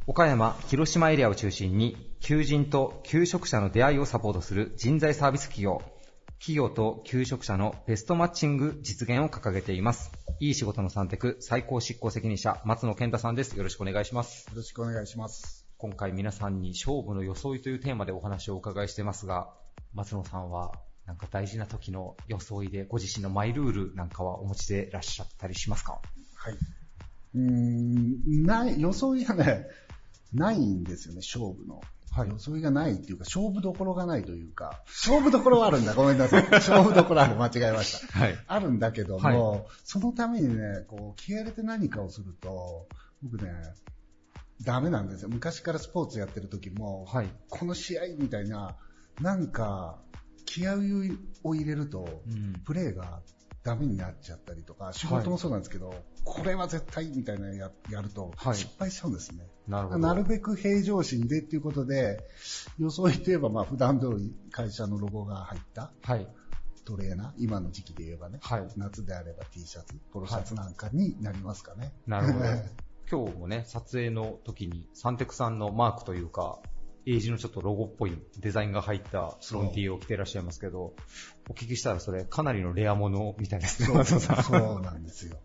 [0.07, 5.81] 岡山、広島エリアを中心に、求人と求職者の出会いをサポートする人材サービス企業。
[6.39, 10.13] 企業と求職者のベストマッチング実現を掲げています。
[10.41, 13.57] いい仕事の三択、最高執行責任者、松野健太さんです。
[13.57, 14.47] よろしくお願いします。
[14.49, 15.67] よろしくお願いします。
[15.79, 19.53] 今回皆さんに勝負の装いというテーマでお話をお伺いしてますが、
[19.95, 20.73] 松野さんは
[21.07, 26.01] なんか大事な時の装いでご自身のマイルールなんかはお持ちでいらっしゃったりしますか？
[26.35, 26.55] はい。
[27.35, 29.67] うーん、ない、装いがね、
[30.33, 31.81] ないんですよね、勝負の。
[32.19, 36.49] はい装いがないっていうか、勝負どころがないというか、勝負どころはあるんだ、ごめんなさい。
[36.51, 38.19] 勝負どころある、間違えました。
[38.19, 38.39] はい。
[38.47, 42.89] あるんだけども、はそのためにね、こう、気合い入れて何かをすると、
[43.23, 43.53] 僕ね、
[44.63, 45.29] ダメなんですよ。
[45.29, 47.31] 昔からスポーツやってる時も、はい。
[47.49, 48.77] この試合みたいな、
[49.21, 49.99] なんか、
[50.45, 50.79] 気合
[51.45, 52.55] を入れると、うん。
[52.65, 53.21] プレーが
[53.69, 59.47] ダメになっちゃったりとか、仕事もそうなんですけど、これは絶対みたいなのややるとはい失敗しちゃうんですね。
[59.67, 59.99] なるほど。
[60.01, 62.19] なるべく平常心でっていうことで、
[62.79, 66.27] 装いといえばまあ普段通り会社のロゴが入ったはい。
[66.87, 68.69] トレーナー、今の時期で言えばね、はい。
[68.79, 71.93] 夏であれば T シャツ、ポロシャツなんかになりますかね。
[72.07, 72.45] なるほど。
[73.11, 76.61] 今日もね、撮影の時にサンテクさんのマークというか、
[77.11, 80.95] 英字のちょっとロゴっぽいデザインが入ったスロンティーを着ていらっしゃいますけど、
[81.49, 84.21] お聞きしたらそれかなりのレアものみたいですね、そう。
[84.21, 85.39] そうなんですよ。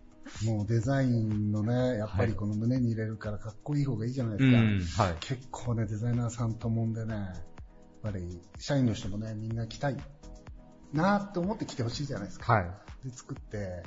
[0.46, 5.06] もうデザインのね、やっぱりこの胸に入れるからかっこいい方がいいじゃないですか。
[5.06, 5.18] うん、はい。
[5.22, 7.34] 結構ね、デザイナーさんともんでね、やっ
[8.02, 9.98] ぱり社員の人もね、みんな着たい
[10.92, 12.54] なって思って着てほしいじゃないですか。
[12.54, 13.08] はい。
[13.08, 13.84] で、作って、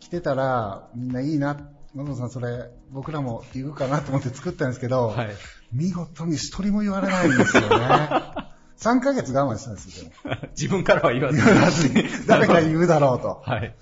[0.00, 5.28] 着てたら、みんないいな、松野さんそれ、僕らも言うかなと思って作ったんですけど、はい。
[5.72, 7.68] 見事に一人も言われないんですよね。
[8.78, 10.10] 3ヶ月我慢したんですよ。
[10.50, 11.44] 自分からは言わずに。
[11.44, 13.42] 言わずに、誰か言うだろうと。
[13.44, 13.74] はい。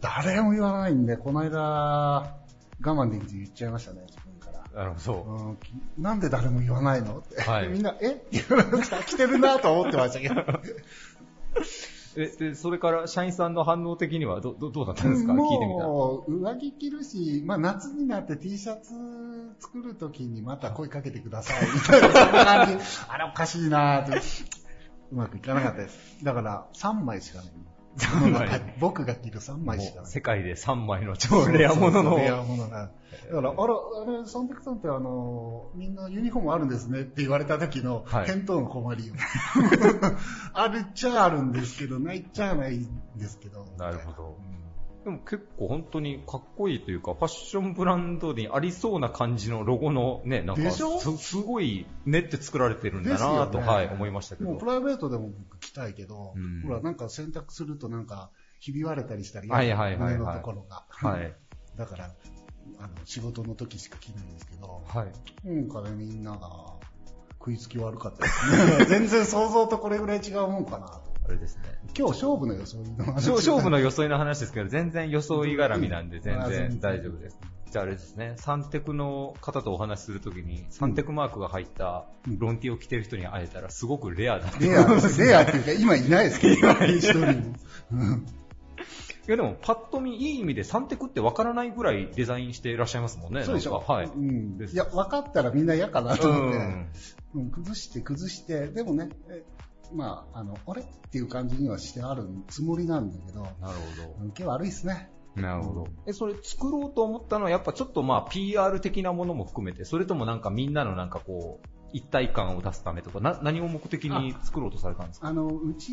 [0.00, 2.34] 誰も言わないんで、この間、我
[2.80, 4.84] 慢できて言っちゃいましたね、自分から。
[4.84, 5.22] なるほど。
[5.22, 7.42] うんきなんで誰も言わないのって。
[7.42, 8.12] はい みんな、え？
[8.12, 9.02] って言われました。
[9.02, 10.34] 来てるなと思ってましたけど。
[12.20, 15.32] え、で、それから社員さんの反応的にはど、どどうだったんですか？
[15.32, 18.90] 聞いてみたう、上着着るし、まあ夏になって T シャツ
[19.60, 22.08] 作るときにまた声かけてください、みたいな、
[22.66, 22.84] 感じ。
[23.08, 24.12] あれおかしいなぁと。
[25.10, 26.24] うまくいかなかったです。
[26.24, 27.46] だから、3枚しかない。
[27.46, 27.67] 3枚はい
[28.80, 30.10] 僕が着る3枚しかない。
[30.10, 32.10] 世界で3枚の超レアものの。
[32.10, 32.90] そうそうレアものが。
[33.30, 33.74] だから、あら、
[34.16, 39.14] あれ、サンテクさんってあの、みんなユニフォームあるんですねって言われた時のはい返答の困りよ。
[40.54, 43.66] あるっちゃあるんですけど、ないっちゃないんですけど。
[43.76, 44.38] なるほど。
[45.08, 50.82] でも結構本当にかっこいいというか、ファッションブランドにありそうな感じのロゴのね、なんかす
[51.16, 54.50] すごい練って作られてるんだなと、はい、思いましたけど。
[54.50, 60.84] もうプライベートでも僕着たいけど、うんほら、なんか洗濯するとなんか、ひび割れたりしたり、はいはいはいはい胸のところが。
[60.90, 61.34] はい。
[61.76, 62.10] だから、
[62.78, 65.48] あの、仕事の時しか着ないんですけど、はい。
[65.48, 66.74] なんかね、みんなが
[67.38, 68.84] 食いつき悪かったですね。
[68.84, 71.00] 全然想像とこれぐらい違うもんかな。
[71.28, 71.62] あれですね。
[71.96, 73.14] 今日勝負の装いの話。
[73.16, 77.38] 勝勝負の装いの話ですけど、全然装い絡みなんで全然然大丈夫です。
[77.70, 87.26] じゃああれですね、サンテクの方とお話しするときに、サンテクマークが入ったロンティを着てる人に会えたらすごくレアだレアレアっていうか、今いないですけど、 一人も。
[87.92, 88.26] うん
[89.26, 93.44] いやでも、パッと見、いい意味でサンテクってわからないぐらいデザインしていらっしゃいますもんね。
[93.44, 94.06] そうでしょはい。
[94.06, 94.58] うん。
[94.58, 96.90] いや、分かったらみんな嫌かなと思って、うん
[97.34, 99.44] うん崩して崩して、でもね、え
[99.92, 103.54] まあ、あの、あれっていう感じにはしてあるつもりなんだけど、なる
[104.18, 105.10] ほ受け悪いっすね。
[105.36, 105.42] ど。
[105.42, 105.86] なるほど。
[106.06, 115.28] え、それ作ろうと思ったのは、やっぱちょっとまあ、PR 的なものも含めて、それともなんかみんなのなんかこう、一体感を出すためとか、な何を目的に作ろうとされたんですか？
[115.28, 115.92] あの、うち、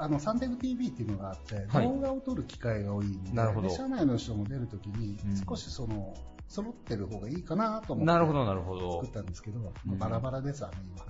[0.00, 6.12] あの、サンテグ TV っていうのがあって、はい動画を撮る機会が多いんで、なるほどで社内の人も出るときにうん、少しその、
[6.48, 8.12] 揃ってる方がいいかなと思って。
[8.12, 9.10] なるほど、なるほど作っ。
[9.10, 11.04] たんですけど、うんバラバラです、あの、今。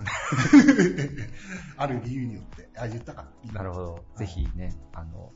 [1.77, 2.69] ある理由によって。
[2.77, 3.27] あ、言ったか。
[3.53, 4.05] なるほど。
[4.15, 5.31] いぜひね、あの、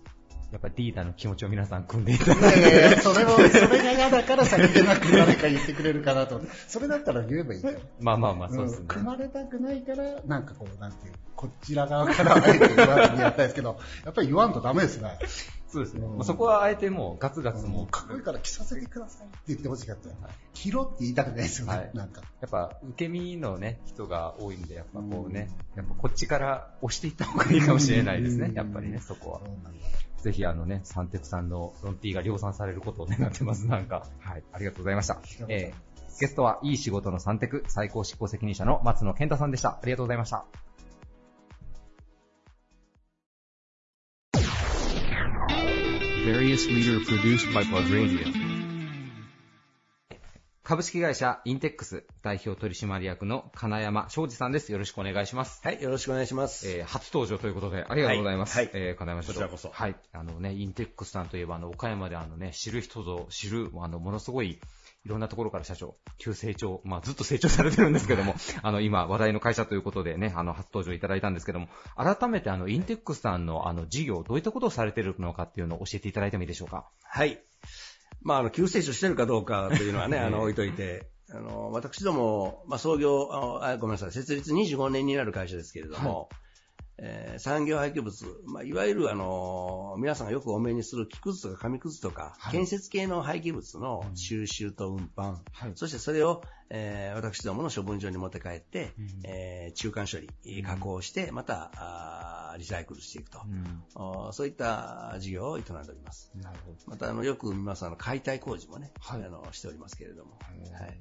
[0.52, 3.02] やっぱりリーダーの気持ちを皆さん組んでいただいいやいやいや、て。
[3.02, 6.54] それも、それが嫌だから先でなく誰か言ってくれるかなと思って。
[6.68, 7.80] それだったら言えばいいから。
[8.02, 8.88] まあまあまあ、そうですねん。
[8.88, 15.18] 組まれたくないから、なんかこう、なんていう、こちら側からあえて言わずにやったんですけど、やっぱり言わんとダメですね。
[15.72, 16.06] そうですね。
[16.06, 20.16] うんまあ、そこはあえてもうガツガツもう、かっこいいから着させてくださいって言ってほしかったよ。
[20.54, 22.22] 着ろって言いたくないですよね、はいなんか。
[22.42, 29.42] やっぱ受け身のね、人が多いんで、やっぱこうね、やっぱこっちから押していった方がいいかもしれないですね、やっぱりね、そこは
[30.22, 34.06] ぜひあのね、サンテクさんのロンティーが量産されることを願ってます、なんか。
[34.20, 35.20] はい、ありがとうございました。
[35.48, 39.70] えー、ゲストはいい仕事のサンテク最高執行責任者の松野健太さんでした。
[39.70, 40.71] ありがとうございました。
[46.26, 48.28] Various leader produced by Plug Radio.
[50.64, 54.72] 株式会社インテックス代表取締役の金山昌司さんです。
[54.72, 55.62] よろしくお願いします。
[55.64, 56.70] はい、よろしくお願いします。
[56.70, 58.56] えー初登場ということで、ありがとうございます。
[58.56, 59.34] はいはいえー金山社長。
[59.34, 59.96] こちらこそはい。
[60.14, 64.60] あのね、インテックスさんといえば、あの、岡山であのね、知る人ぞ知る、あの、ものすごい、
[65.04, 76.90] いろんなところから社長、急成長、まあずっと成長されてるんですけども、 あの、今話題の会社ということでね、あの、初登場いただいたんですけども、改めてあの、インテックスさんのあの、事業、どういったことをされてるのかっていうのを教えていただいてもいいでしょうか？
[77.04, 77.44] はい。
[78.22, 83.30] まあ、あの、急成長してるかどうかというのはね、え えあの、置いといて、あの、私ども、まあ、創業、
[83.64, 86.30] あごめんなさい、設立25年になる会社ですけれども、
[87.04, 103.40] えー産業廃棄物、まあ、いわゆる、あの、皆さんがよくお目にする木くずとか紙くずとか、はい建設系の廃棄物の収集と運搬、はいそしてそれを、えー私どもの処分場に持って帰って、うんえー中間処理、加工して、また、あーリサイクルしていくと。
[103.46, 103.84] うん。
[103.96, 106.32] あそういった事業を営んでおります。
[106.36, 106.78] なるほど。
[106.86, 110.38] また、あの、よく見ます、あの、解体工事もね、はいあの、しておりますけれども。
[110.80, 111.00] はい。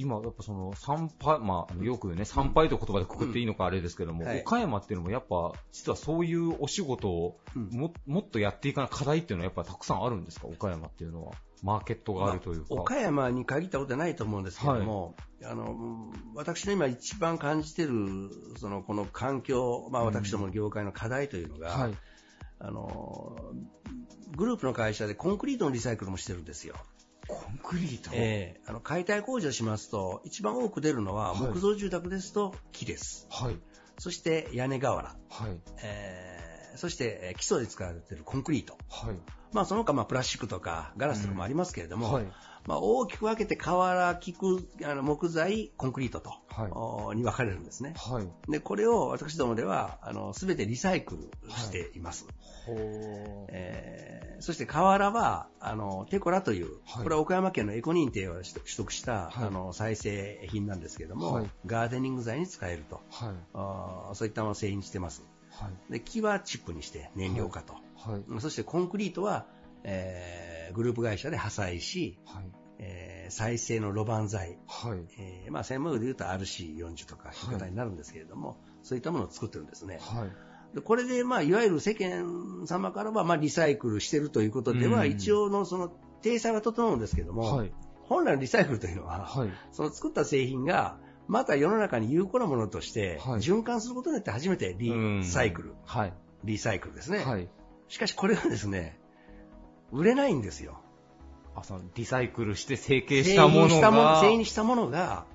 [0.00, 10.46] 今、やっぱその、参拝、まああの、よくね、参拝という言葉でくくっていいのかあれですけども、うんはい岡山っていうのもやっぱ、実はそういうお仕事をも、もっとやっていかない課題っていうのはやっぱたくさんあるんですか？
[10.46, 11.32] 岡山っていうのは。
[11.62, 12.68] マーケットがあるというか。
[12.70, 21.94] 岡山に限ったことはないと思うんですけども、あの、うん私の今一番感じてる、その、この環境、まあ私どもの業界の課題というのが、はい。
[22.60, 23.36] あの、
[24.36, 26.76] グループの会社でコンクリートのリサイクルもしてるんですよ。
[27.30, 33.26] コンクリートええあの、解体工事をしますと、一番多く出るのは、はい木造住宅ですと木です。
[33.30, 33.56] はい。
[33.98, 35.16] そして屋根瓦。
[35.28, 35.60] はい。
[35.82, 36.40] えー
[36.76, 38.78] そしてえー基礎で使われているコンクリート。
[38.88, 39.16] はい。
[39.52, 42.26] まあその他まあプラスチックとかガラスとかもありますけれども、はい。
[42.70, 47.94] まあ大きく分けて瓦、木く、あの木材、コンクリートと、はいおに分かれるんですね。
[47.96, 48.28] はい。
[48.48, 52.26] で、これを私どもでは、あの、すべてリサイクルしています。
[52.66, 53.46] ほー。
[53.48, 63.02] えーそして瓦は、あの、テコラという、はいこれは岡山県のエコ認定を取得した、はいあの、再生品なんですけども、はいガーデニング材に使えると。
[63.10, 63.28] はい。
[63.52, 65.24] あーそういったものを製品にしてます。
[65.50, 65.92] はい。
[65.92, 67.74] で、木はチップにして燃料化と。
[67.96, 68.40] はい。
[68.40, 69.44] そしてコンクリートは、
[69.82, 72.44] えーグループ会社で破砕し、はい。
[72.78, 74.98] えー再生の路盤材、はい。
[75.18, 80.00] えーまあ、専門用で言うと RC40 とかいう方になるんですけれども、そういったものを作ってるんですね。
[80.00, 80.74] はい。
[80.74, 87.72] でこれで、まあ、いわゆる世間様からは、まあ、リサイクルしてるということでは、うん一応のその、体裁は整うんですけども、はい。
[88.02, 89.50] 本来のリサイクルというのは、はい。
[89.70, 96.14] その作った製品が、また世の中に有効なものとして、はい循環することによって初めてリサイクル、はい。
[96.42, 97.24] リサイクルですね。
[97.24, 97.48] はい。
[97.86, 98.99] しかしこれがですね、
[99.92, 100.80] 売れないんですよ。
[101.54, 104.20] あ、その、リサイクルして成形したものが。
[104.20, 105.26] 製品にしたものが、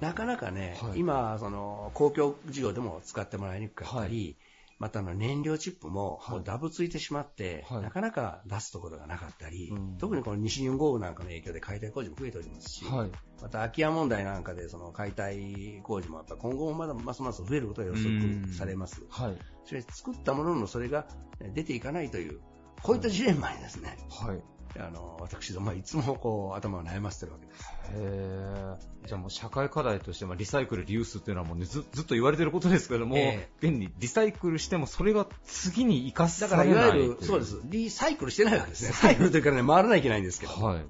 [0.00, 4.36] なかなかね、はい今、その、公共事業でも使ってもらいにくかったり、
[4.78, 13.10] またあの燃料チップもはいもうダブついてしまって、はいなかなか出すところがなかったり、うん特にこの西日本豪雨なんかの影響で解体工事も増えておりますし、はい。
[13.40, 19.02] また空き家問題なんかでその解体工事もやっぱ今後もまだますます増えることが予測されます。
[19.08, 19.36] はい。
[19.64, 21.06] しかし作ったもののそれが
[21.40, 22.40] え出ていかないという、
[22.86, 24.40] こういったジレンマにですね、はい。
[24.78, 27.64] あの私どもはいつもこう頭を悩ませてるわけです。
[27.94, 37.60] へーじゃあもう社会課題として、まあ、リサイクル、リユースっていうのはもう、ね、ずずっと言われてることですけども、え現にリサイクルしてもそれが次に生かさだれないからいわゆる、そうです。
[37.64, 38.92] リサイクルしてないわけですね。
[38.92, 40.52] サイクルというからね、回らないといけないんですけど。
[40.52, 40.84] はい。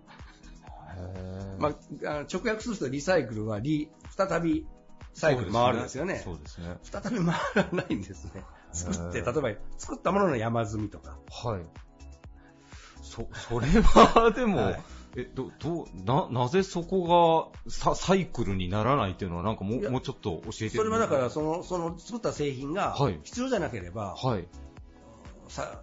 [1.59, 4.67] まあ、直訳するとリサイクルはリ、再び
[5.15, 6.21] サイクル回るんですよね。
[6.23, 6.77] そうですね。
[6.83, 8.45] 再び回らないんですね。
[8.73, 11.19] 作って、例えば作ったものの山積みとか。
[11.31, 11.86] はい。
[13.07, 14.83] そ、 それは、でも、はい。
[15.17, 23.19] え、ど、どう、な、なぜそこがササイクルにならないっていうのは、なんかもう、もうちょっと教えてそれはだから、その、その作った製品がはい。
[23.23, 24.47] 必要じゃなければ、はい。
[25.49, 25.83] さ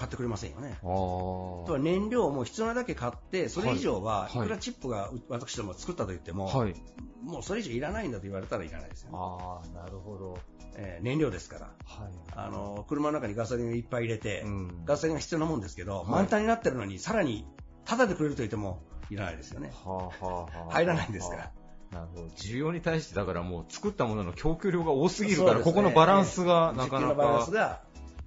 [0.00, 0.78] 買ってくれませんよね。
[0.82, 6.56] とは燃料も必要なだけ買って、それ以上は、はいいくらチップが私ども作ったと言っても、あ。
[6.56, 6.74] はい。
[7.22, 9.18] もうそれ以上いらないんだと言われたらいらないですよね。
[9.20, 10.38] ああ、なるほど。
[10.76, 11.66] えー燃料ですから。
[11.84, 12.12] はい。
[12.34, 17.46] あの、車の中にガソリンをいっぱい入れて、うんガソリンが必要なもんですけど、はい満タンになってるのに、さらに、
[17.84, 19.70] タダでくれると言っても、いらないですよね。
[19.84, 20.72] はあ、はあ、はあ。
[20.72, 21.52] 入らないんですから。
[21.90, 22.26] なるほど。
[22.36, 27.50] 需要に対して、だからもう作ったものの供給量が多すぎるから、ねここのバランスがえーなかな需給のバランかス。
[27.50, 27.82] が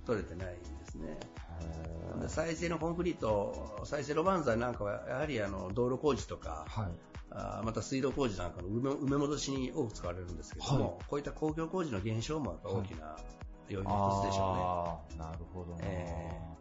[0.05, 1.17] 取れてないんですね。
[2.23, 6.87] で再生のコンクリート、再生路盤材なんかは、やはりあの道路工事とか、はい。
[7.35, 13.17] あーまた水道工事なんかの埋め埋め戻しに多く使われるんですけども、こういった公共工事の減少も大きな
[13.69, 15.79] 要因の一つでしょああ、なるほどね。
[15.81, 16.53] え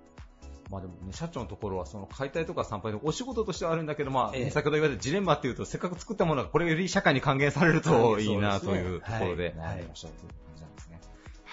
[0.71, 4.51] まあでもね、社長のところはその解体とか参拝のお仕事としてはあるんだけど、まあ、ええ。
[4.51, 10.29] 先ほど言われたジレンマっていうと、せっかく作ったものがこれより社会に還元されるといいなというところではい悩んでらっしゃるとい。
[10.29, 10.52] う感じなんですね。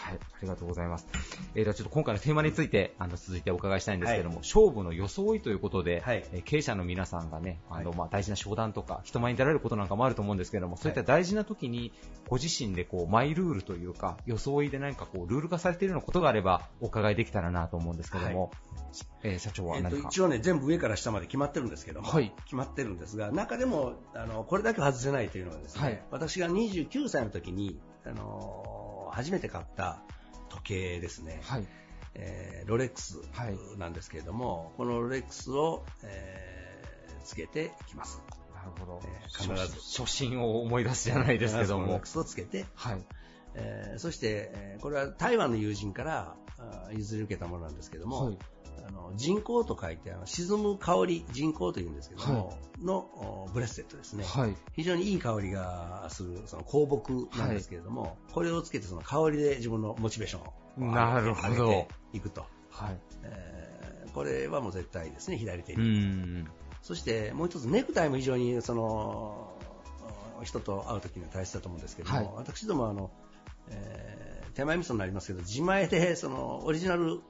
[0.09, 1.07] はい、ありがとうございます。
[1.55, 6.25] えー、ではちょっと今回のテーマについて、あの、続いてお伺いしたいんですけれども、勝負の装いということで、はい。
[6.31, 7.97] えー経営者の皆さんがね、あの、はい。
[7.97, 11.93] まあ、大事な商談とか、人前に出られることなんかもあると思うんですけれども、そういった大事な時に、
[12.27, 18.51] ご自身でこう、マイルールというか、装いで何かこう、ルール化されているようなことがあれば、お伺いできたらなと思うんですけども、
[19.23, 22.33] えー社長はえっと何か、一応ね、全部上から下まで決まってるんですけども、はい。
[22.45, 26.03] 決まってるんですが、中でもあのこれだけ外せないというのはですね、はい。
[26.11, 30.01] 私が29歳の時にあの初めて買った
[30.49, 31.65] 時計ですね、はい。
[32.15, 36.59] えーロレックスはいなんですけれども、このロレックスを、えー
[37.25, 38.21] つけてきます。
[38.55, 39.01] なるほど。
[39.03, 42.07] えー必ず初初心を思い出すじゃないですけどもロレック。
[42.07, 43.01] スをつけて、はい。
[43.55, 46.35] えーそして、えーこれは台湾の友人から
[46.91, 48.37] 譲り受けたものなんですけども、はい
[48.87, 54.55] あの人工と書いてあの沈む香り人工というんですけども、のおブレスレットですね、はい。
[54.73, 61.65] 非常にいい香りがするその香木なんですけれども、これをつけてその香りで自分のモチベーションをなるほど。
[61.65, 62.97] 上げていくと、はい。
[63.23, 63.59] えー
[64.13, 66.47] これはもう絶対ですね左手うに、ん。
[66.81, 69.53] そしてもう一つネクタイも非常にその
[70.41, 72.29] お人と会う時には大切だと思うんですけども、はい。
[72.37, 73.11] 私どもあの、
[73.69, 77.21] えー手前味噌になりますけど自前でそのオリジナル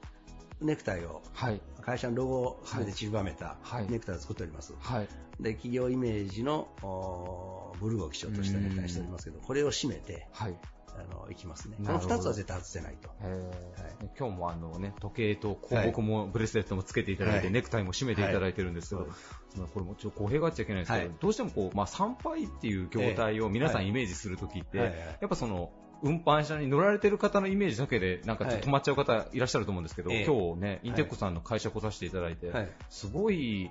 [0.60, 1.60] ネクタイをはい。
[1.80, 3.90] 会社のロゴを全て散りばめたはい。
[3.90, 5.08] ネクタイを作っております、はい。
[5.40, 10.56] で企業イメージのおブルーを基調としたネクタイにしておりますけどこれを締めてはい。
[10.92, 11.76] あのいきますね。
[11.76, 12.14] このなるほど。
[12.16, 13.10] 2つは絶対外せないと。
[13.22, 14.18] えー。
[14.18, 17.52] 今日もあのね、時計と広告もブレスレットもつけていただいて、はい。
[17.52, 19.10] ネクタイも締めていただいてるんですけど、はい。
[19.58, 21.16] まあこれもちょっと語弊があっちゃいけないんですけど、はい。
[21.20, 24.98] どうしてもこう、まあ、参拝っていう業態を皆さんイメージするときって、はいはい。
[24.98, 25.08] はい。
[25.20, 25.70] やっぱその、
[26.02, 30.24] 運搬車に乗られてる方のイメージだけで、なんか止まっちゃう方いらっしゃると思うんですけど、ええ。
[30.24, 32.68] 今日ね、インテックさんの会社来させていただいて、はい。
[32.88, 33.70] すごい、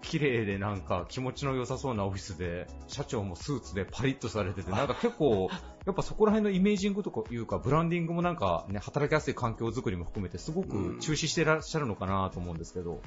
[0.00, 5.48] 綺麗でなんか気持ちの良さそうなオフィスで、社長もスーツでパリッとされてて、なんか結構、
[5.86, 13.00] やっぱそこら辺のイメージングとかいうか、ブランディングもなんかね、働きやすい環境づくりも含めて、すごく注視してらっしゃるのかなと思うんですけど、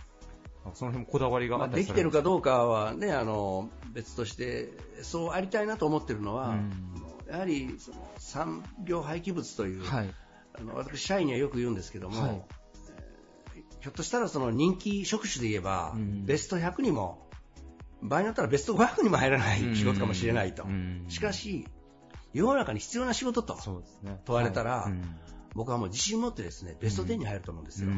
[0.73, 4.69] その辺もこだわりがまあ、あったりできてるかうどうかはね、あの、別として、
[5.01, 6.71] そうありたいなと思ってるのは、うん
[7.31, 10.13] やはりその産業廃棄物という、はい。
[10.53, 12.31] ああの私、社員にはよく言うんですけども、はい。
[12.31, 12.61] えー
[13.81, 17.27] ひょっとしたらその人気職種で言えば、ベスト100にも、
[18.03, 20.65] 場合によったらベスト500にも入らない仕事かもしれないと。
[21.07, 21.65] しかし、
[22.31, 23.57] 世の中に必要な仕事と
[24.25, 24.87] 問われたら、
[25.55, 27.89] 僕はもう自信持ってですね、ベスト10に入ると思うんですよ。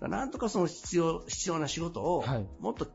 [0.00, 2.24] なんとかその必要、必要な仕事を、
[2.60, 2.86] もっと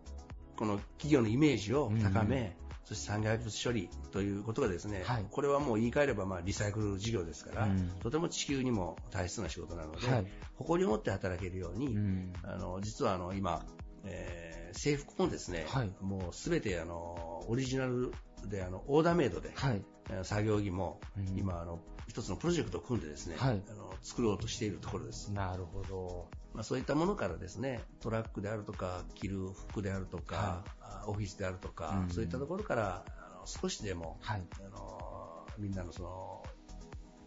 [0.56, 7.68] この企業のイメージを高め、そして産業廃棄物処理ということがですね、これはもう言い換えればまあリサイクル事業ですから、
[8.02, 10.26] とても地球にも大切な仕事なので、はい。
[10.56, 11.98] 誇りを持って働けるように、
[12.44, 13.66] あの実はあの今、
[14.06, 15.66] えー制服もですね、
[16.02, 18.12] もうすべてあのオリジナル
[18.46, 19.82] であのオーダーメイドで、えー
[20.24, 21.00] 作業着も
[21.36, 23.62] 今あの一つのプロジェクトを組んでですね、はい。
[23.70, 25.30] あの作ろうとしているところです。
[25.30, 26.28] なるほど。
[26.54, 32.10] まあ、そういったものからですね、トラックであるとか、着る服であるとか、あオフィスであるとか、うん。
[32.10, 34.44] そういったところからあの少しでも、はい。
[34.66, 36.44] あのみんなのその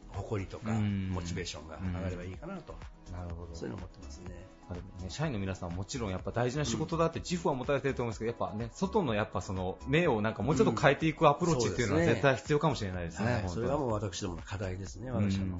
[0.08, 1.10] 誇りとか、うん。
[1.10, 2.74] モチベーションが上がればいいかなと、
[3.12, 3.54] なるほど。
[3.54, 4.46] そういうのを思ってますね。
[4.68, 13.44] まあでもね、社員の皆さんはもちろんやっぱ大事な仕事だって自負は持たれてると思うんですけど、やっぱね、外のやっぱその目をなんかもうちょっと変えていくアプローチっていうのは絶対必要かもしれないですね。
[13.48, 15.58] それがもう私どもの課題ですね、私ども。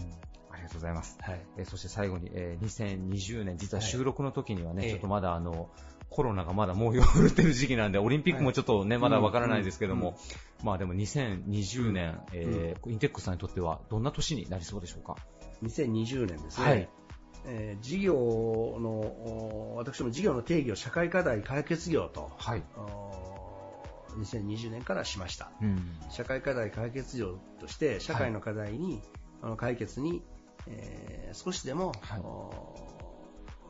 [0.50, 1.16] ありがとうございます。
[1.20, 1.40] はい。
[1.56, 5.70] えーそして最後に、えー2020年、実は収録の時にはね、はいちょっとまだあの、
[6.10, 10.18] コロナがまだ猛威を振るってる時期なんで、オリンピックもちょっとね、まだわからないですけども、
[10.64, 15.16] まあでも2020年、えーインテックスさんにとってはどんな年になりそうでしょうか
[15.62, 16.66] ？2020年ですね。
[16.66, 16.88] はい
[17.48, 22.62] えー事業の、お私ども事業の定義を社会課題解決業と、はい。
[22.76, 23.08] お
[24.18, 25.50] 2020年からしました。
[25.62, 25.98] うん。
[26.10, 29.02] 社会課題解決業として、社会の課題に、
[29.42, 30.22] あの解決に、
[30.66, 31.92] えー少しでも、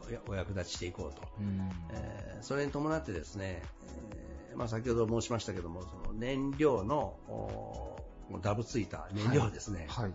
[0.06, 1.22] おやお役立ちしていこうと。
[1.38, 1.70] うん。
[1.90, 3.62] えーそれに伴ってですね、
[4.50, 10.12] えーまあ、先ほど申しましたけども、その燃料のおダブついた燃料ですね、はい。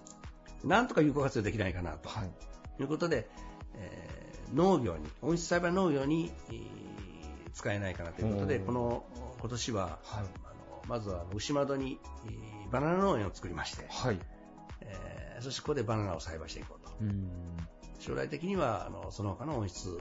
[0.64, 2.32] なんとか有効活用できないかなと、はい。
[2.80, 3.30] い、うことで、
[3.76, 6.68] えー農業に、温室栽培農業に、えー
[7.54, 9.04] 使えないかなということで、この
[9.40, 10.28] 今年は、あの
[10.88, 14.20] まずは牛窓に、えーバナナ農園を作りまして、はい。
[14.82, 16.92] えーそしてここでバナナを栽培していこうと。
[17.02, 17.30] うん
[18.00, 19.98] 将来的にはあのその他の温室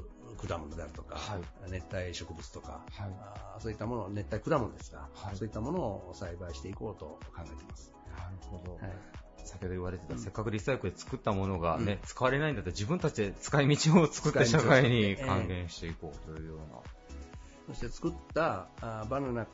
[0.49, 1.18] 果物であるとか、
[1.68, 7.05] 熱帯植物とか、あーそういったもの、熱帯果物ですが、そういったものを栽培していこうと
[7.35, 7.93] 考えています。
[8.11, 8.73] なるほど。
[8.75, 16.64] はい先ほど言われてた、うんせっかくリサイクルで作ったものがね、うん使われないんだったら自分たちで使い道を作って社会に還元していこうというような。
[17.68, 19.47] そして作ったあーバナナ、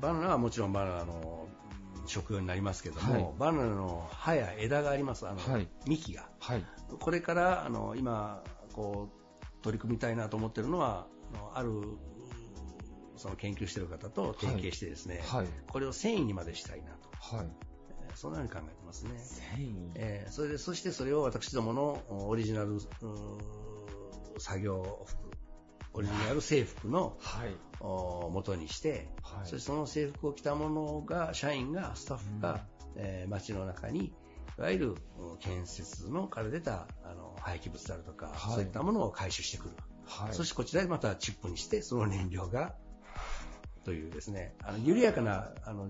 [0.00, 6.28] バナナはもちろんバナナのうん食用になりますけども、はいバナナの葉や枝があります、あの、はい幹が。
[6.38, 6.64] はい。
[7.00, 8.44] これから、あの、今、
[8.74, 11.98] こう、取り組みたいなと思ってるのは、あのある、うん
[13.16, 17.36] その研究している方と提携してですね、はいこれを繊維にまでしたいなと。
[17.36, 17.46] はい。
[18.16, 19.10] えーそんなふうに考えてますね。
[19.94, 22.78] えーそれで、そしてそれを私どものおオリジナル、
[24.38, 25.18] 作業服、
[25.94, 27.16] オリジナル制服の、
[27.80, 29.08] お元にして、
[29.44, 34.14] そしてその制服を着たものが、社員が、スタッフが、えー街の中に、
[34.58, 38.54] いわゆるうん建設のから出たあの廃棄物であるとか、はい。
[38.54, 39.74] そういったものを回収してくる。
[40.06, 40.32] はい。
[40.32, 42.74] そしてこちらでまたチップにして、その燃料が、
[43.86, 45.88] というですね、あの緩やかな、あの、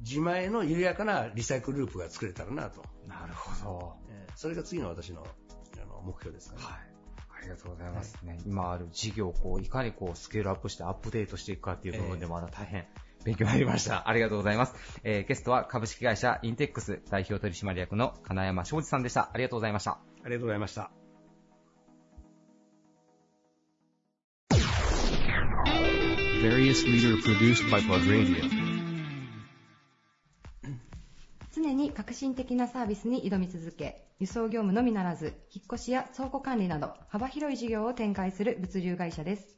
[0.00, 2.82] 自前の緩やかなリサイクルループが作れたらなと。
[3.06, 3.96] なるほど。
[4.08, 6.62] えーそれが次の私のあの目標ですかね。
[6.64, 8.16] ありがとうございます。
[8.22, 12.86] ね、今ある事業をこういかにこうスケールアップしてアップデートしていくかっていう部分でまだ大変
[13.24, 14.08] 勉強になりました。
[14.08, 14.74] ありがとうございます。
[15.04, 19.30] えーゲストは株式会社インテックス代表取締役の金山昌司さんでした。
[19.34, 19.98] ありがとうございました。
[20.24, 20.97] ありがとうございました。
[26.42, 28.44] Various leader produced by Plug Radio.
[31.52, 39.56] 常に革新的なサービスに挑み続け、輸送業務のみならず、引っ越しや倉庫管理など幅広い事業を展開する物流会社です。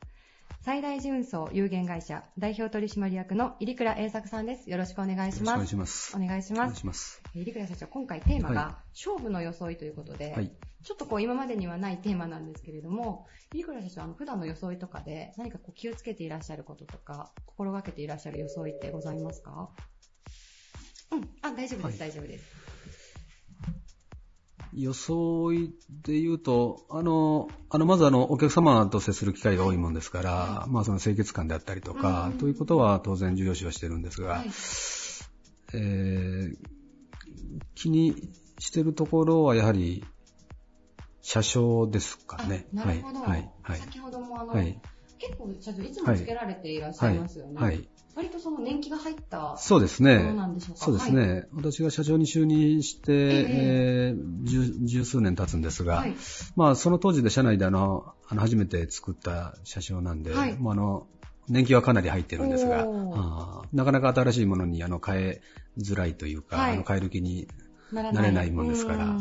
[0.63, 4.71] 最大寺運送有限会社代表取締役の入倉栄作さんです。
[4.71, 5.53] よろしくお願いします。
[5.53, 7.21] お願いしますお願いします。
[7.35, 10.51] 入倉社長、今回テーマが、は勝負の装いということで、はい
[10.83, 19.71] ちょっとこう今までにはないテーマなんですけれども、入倉社長、あの普段の装いとかで何かこう気をつけていらっしゃることとか、心がけていらっしゃる装いってございますか？
[21.13, 22.45] うん、あ、大丈夫です、大丈夫です。
[24.73, 34.45] 装いで言うと、あの、あの、まずあの、お客様と接する機会が多いもんですから、まあその清潔感であったりとか、ということは当然重要視はしてるんですが、
[35.75, 36.57] えー
[37.75, 40.05] 気にしてるところはやはり、
[41.33, 42.67] 車掌ですかね。
[42.73, 43.21] なるほど。
[43.21, 43.79] はい、はい、はい。
[43.79, 44.81] 先ほどもあの、はい
[45.21, 47.55] 結構社長いつもつけられていらっしゃいますよね。
[47.55, 50.19] はいはい割とその年季が入ったそうですね。
[50.19, 50.85] ものなんでしょうか？
[50.87, 51.29] そうですね。
[51.29, 56.15] はい私が社長に就任して、えー十十数年経つんですが、はい
[56.57, 61.07] まあ、その当時で社内であの、あの初めて作った車掌なんで、はいもうあの、
[61.49, 62.87] 年季はかなり入ってるんですが、
[63.73, 65.41] なかなか新しいものにあの変え
[65.79, 67.47] づらいというか、はいあの変える気に
[67.93, 69.17] なれないもんですから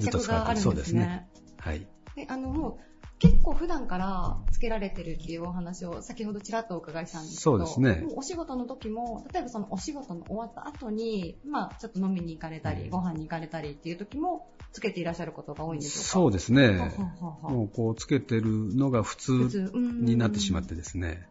[0.00, 1.28] ずっと着使ってそうですね。。
[1.64, 1.86] はい。
[2.14, 2.84] で、あの、もう、
[3.18, 16.08] 結構普段からつけられてるっていうお話を先ほどちらっとお伺いしたんですけど、そうですねもお仕事の時も、例えばそのお仕事の終わった後に、まあ、ちょっと飲みに行かれたり、ご飯に行かれたりっていう時も、つけていらっしゃることが多いんでしょうか？
[16.08, 16.66] そうですね。
[16.68, 19.70] ははははもうこうつけてるのが普普通
[20.02, 21.26] になってしまってですね。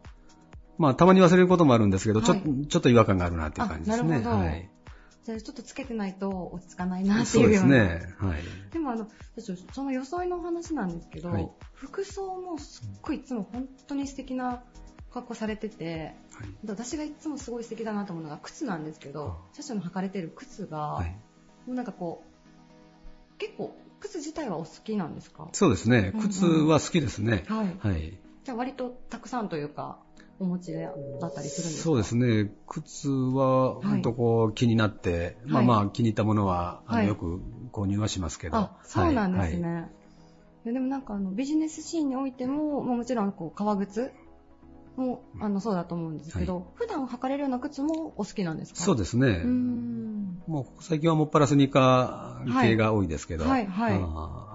[0.78, 4.16] まあ、たまに忘れることもあるんですけど、ちょはいちょっと違和感があるなっていう感じですね。
[4.16, 4.70] あなるほどはい。
[5.24, 7.70] じゃあちょっとつけてないと落ち着かないなっていううような。
[7.70, 8.14] ね。
[8.18, 8.40] はい。
[8.72, 9.08] でもあの、
[9.72, 14.62] その装いのお話なんですけど、はい服装もすっごいいつも本当に素敵な
[15.12, 16.14] 格好されてて、
[16.66, 21.04] 私がいつもすごい素敵だなと思うのが靴なんですけど、社長の履かれてる靴が、
[21.66, 22.22] もうなんかこ
[23.36, 25.48] う、結構靴自体はお好きなんですか？
[25.52, 26.20] そうですねうん。
[26.20, 27.44] うん靴は好きですね。
[27.48, 28.18] はいはい。
[28.44, 29.98] じゃあ割とたくさんというか、
[30.44, 30.88] お持ちで
[31.18, 31.84] だったりするんですか？
[31.84, 32.50] そうですね。
[32.66, 33.84] 靴は、はい。
[33.84, 35.66] 本当こう気になって、まあはい。
[35.66, 37.02] まあ気に入ったものは、あはい。
[37.04, 37.40] のよく
[37.72, 38.56] 購入はしますけど。
[38.56, 39.68] あ、そうなんですね。
[39.72, 39.80] は
[40.70, 40.72] い。
[40.72, 44.12] でもなんかあのビジネスシーンにおいても、まあもちろんこう革靴
[44.96, 48.80] もあのそうだと思うんですけど、普段履かれるような靴もお好きなんですか？
[48.80, 49.44] そうですね。
[50.46, 53.92] もう最近はもっぱらスニーカー系が多いですけど、はいはい。
[53.92, 54.02] はい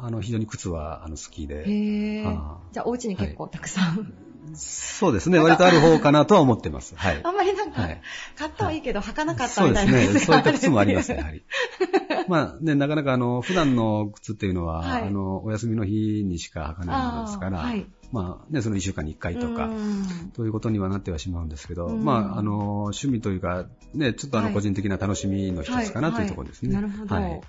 [0.01, 2.27] あの非常に靴はあの好きで、へー。
[2.27, 4.13] あじゃあお家に結構たくさん、
[4.56, 6.95] そうですね、割とある方かなとは思ってます。
[6.95, 7.22] はい。
[7.24, 8.02] あんまりなんか、はい。
[8.38, 10.20] 買ったはいいけど履かなかったそうみたいなですね。
[10.20, 11.43] そういったが靴もあります、るやはり。
[12.28, 15.04] まあね、なかなかあの、普段の靴っていうのは、はい。
[15.04, 17.74] あの、お休みの日にしか履かないものですから、
[18.12, 20.32] まあね、その一週間に一回とかう、ん。
[20.34, 22.04] ということにはなってはしまうんですけど、うん。
[22.04, 24.50] まあ、あの、趣味というか、ね、ちょっとあはい。
[24.50, 26.74] の、個人的な楽しみの一つかなというところですね。
[26.74, 27.16] なるほど。
[27.16, 27.41] はい。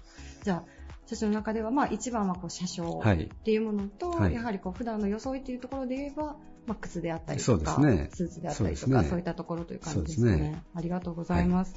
[0.42, 0.64] じゃあ、
[1.06, 3.24] 社長の中では、まあ一番はこう車掌はい。
[3.24, 4.34] っていうものと、はい。
[4.34, 6.36] やはりこう普段の装いっていうところで言えば、
[6.70, 8.10] まあ、靴であったりそとか、ね。
[8.14, 10.32] スーツであったりとか、そう,、そういったところという感じですね。
[10.32, 10.62] すね。
[10.72, 11.74] ありがとうございます。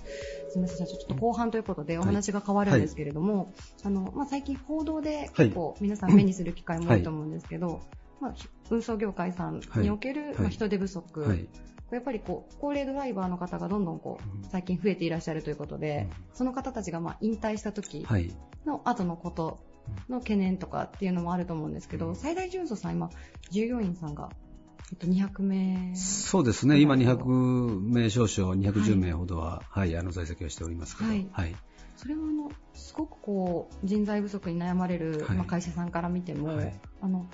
[0.52, 3.52] すみません、ちょっと後半ということでお話が変わるんですけれども、
[3.84, 7.82] あの、まあ、最近報道で結構皆さん目にする機会も多いと思うんですけど、
[8.22, 8.36] まあ、
[8.70, 10.36] 運送業界さんにおける、はい。
[10.42, 11.48] まあ、人手不足、はい。
[11.92, 18.32] やっぱりこう高齢ドライバーの方がどんどんこう最近増えていらっしゃるということで、その方たちがまあ引退した時はい。
[18.66, 19.60] の後のこと
[20.10, 23.10] の懸念とかっていうのもあると思うんですけど、最大純素さん今
[23.52, 24.53] 従業員さんが、えっと、
[25.00, 25.96] 200名。
[25.96, 31.28] そうですね、今200名少々、210名ほどは、はい、あの、在籍をしておりますけど、はい。
[31.32, 31.56] はい。
[31.96, 35.38] それはあのすごくこう人材不足に悩まれる、はい。
[35.38, 36.80] まあ、会社さんから見ても、はい。
[37.02, 37.30] あの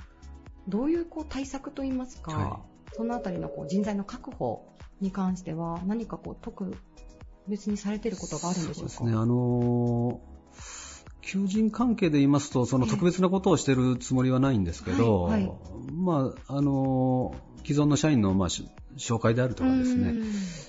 [0.67, 2.59] どういうこう対策といいますか、は
[2.93, 4.67] そのあたりのこう人材の確保
[5.01, 6.75] に関しては何かこう特
[7.47, 8.89] 別にされていることがあるんでしょうか？
[8.89, 10.38] そうですね、あのー
[11.21, 15.51] 求人関係で言いますと、その特別なことをしてるつもりはないんですけど、はいはい。
[15.93, 18.67] まあ、あのー既存の社員の、まあ、し
[18.97, 20.15] 紹介であるとかですね、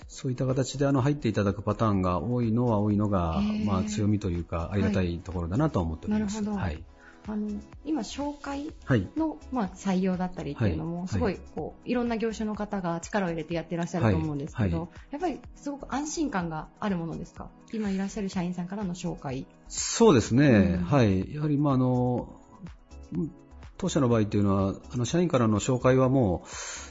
[0.08, 6.34] そういった形であの入っていただくパターンが多いのは多いのがまあ、強みというか、ありがたいところだなとは思っております。
[6.34, 6.58] なるほど。
[6.58, 6.84] はい。
[7.30, 7.48] あの
[7.84, 9.08] 今、紹介はい。
[9.16, 11.08] の、まあ、採用だったりっていうのも、はい。
[11.08, 14.88] すごいこういろんな業種の方が力を入れてやってらっしゃると思うんですけど、はい。
[15.12, 19.46] やっぱりすごく安心感があるものですか、今いらっしゃる社員さんからの紹介。
[19.68, 20.84] そうですね、うん。
[20.84, 21.34] はい。
[21.34, 22.40] やはり、まあ、あの、
[23.12, 23.32] うん
[23.80, 26.48] 当社の場合っていうのは、あの、社員からの紹介はもう、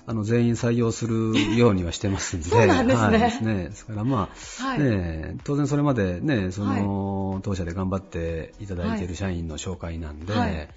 [0.07, 2.49] あの、全員採用するようにはしてますんで。
[2.49, 3.53] そうなんですねはいですね。
[3.69, 4.29] ですから、ま
[4.59, 10.67] あ、はいね、当然それまでね、その、当社で頑張っていただいている社員の紹介なんで、はい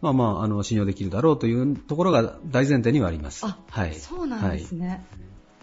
[0.00, 3.46] まあまあ、あの、信用できるだろうというところが大前提にはあります。
[3.46, 3.94] あはい。
[3.94, 5.06] そうなんですね、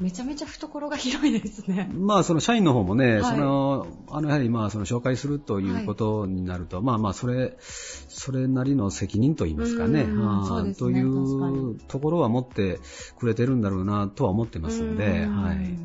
[0.02, 1.90] めちゃめちゃ懐が広いですね。
[1.94, 3.24] まあ、その社員の方もね、はい。
[3.24, 12.80] その、あの、やはりまあ、その紹介するということになると、まあまあ、それ、それなりの責任といいますかね、うんあーそうですねというところは持って
[13.18, 15.44] くれてるんだろうなとは思ってますんで、うん。
[15.44, 15.78] はい。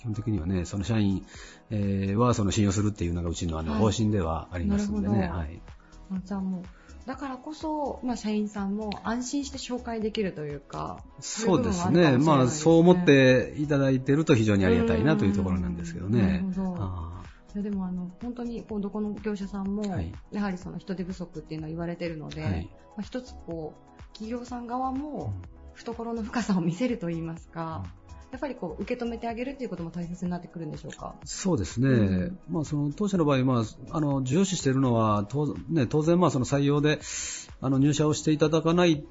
[0.00, 1.24] 基本的にはね、その社員、
[1.70, 3.80] えーはその信用するっていうのがうちのあのはい。
[3.80, 5.62] 方針ではありますんでね、はい。
[6.10, 6.62] あじゃあもう、
[7.06, 12.16] だからこそ、まあ、社員さんも安心して紹介できるというか、そうですね。
[12.16, 16.44] まあ、そう思っていただいてると非常にありがたいなというところなんですけどね。
[17.54, 20.12] でもあの本当にこうどこの業者さんも、はい。
[20.32, 22.70] やはりその人手不足っていうのは言われているので、はい。
[22.96, 25.34] まあ、一つこう企業さん側も
[25.74, 27.84] 懐の深さを見せるといいますか、
[28.34, 31.14] やっぱりこう受け止めてあげるということも大切になってくるんでしょうか？
[31.24, 32.38] そうですね、うん。
[32.50, 36.98] まあ、その当社の場合、まあ、あの重視しているのは当,、ね、当然、まあその採用で
[37.60, 39.04] あの入社をしていただかない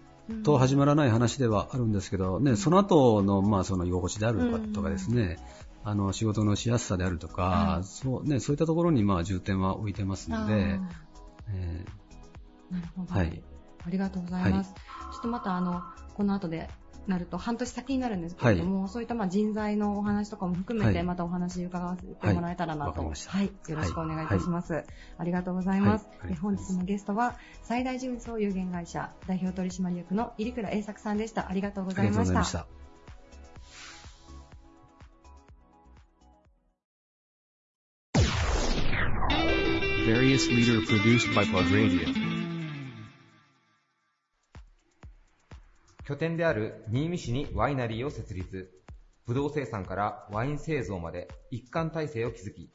[0.44, 5.40] と始まらない話ではあるんですけど、ね、その後の、まあ、その居心地であるとかとかですね、
[5.86, 10.80] あの、仕事のしやすさであるとか、はいそう、ね、そういったところに、まあ、重点は置いてますので、
[11.50, 11.86] え
[12.72, 13.14] なるほど。
[13.14, 13.42] ーはい。
[13.86, 14.74] ありがとうございます。
[14.74, 15.82] ちょっとまたあの、
[16.16, 16.70] この後で
[17.08, 23.02] なると半年先になるんですけれども、そういったまあ人材のお話とかも含めて、はいまたお話伺わせてもらえたらなと。
[23.02, 23.52] はいはい。
[23.68, 24.84] よろしくお願いいたします。
[25.18, 26.08] ありがとうございます。
[26.42, 31.50] 本日のゲストは、最大純総有限会社代表取締役の入倉栄作さんでした。
[31.50, 32.34] ありがとうございまし。
[32.34, 32.68] たた。
[40.06, 42.33] Various leader produced by Plug Radio.
[46.06, 48.70] 拠点である新見市にワイナリーを設立。
[49.26, 52.70] ブドウ生産からワイン製造まで一貫体制を築き、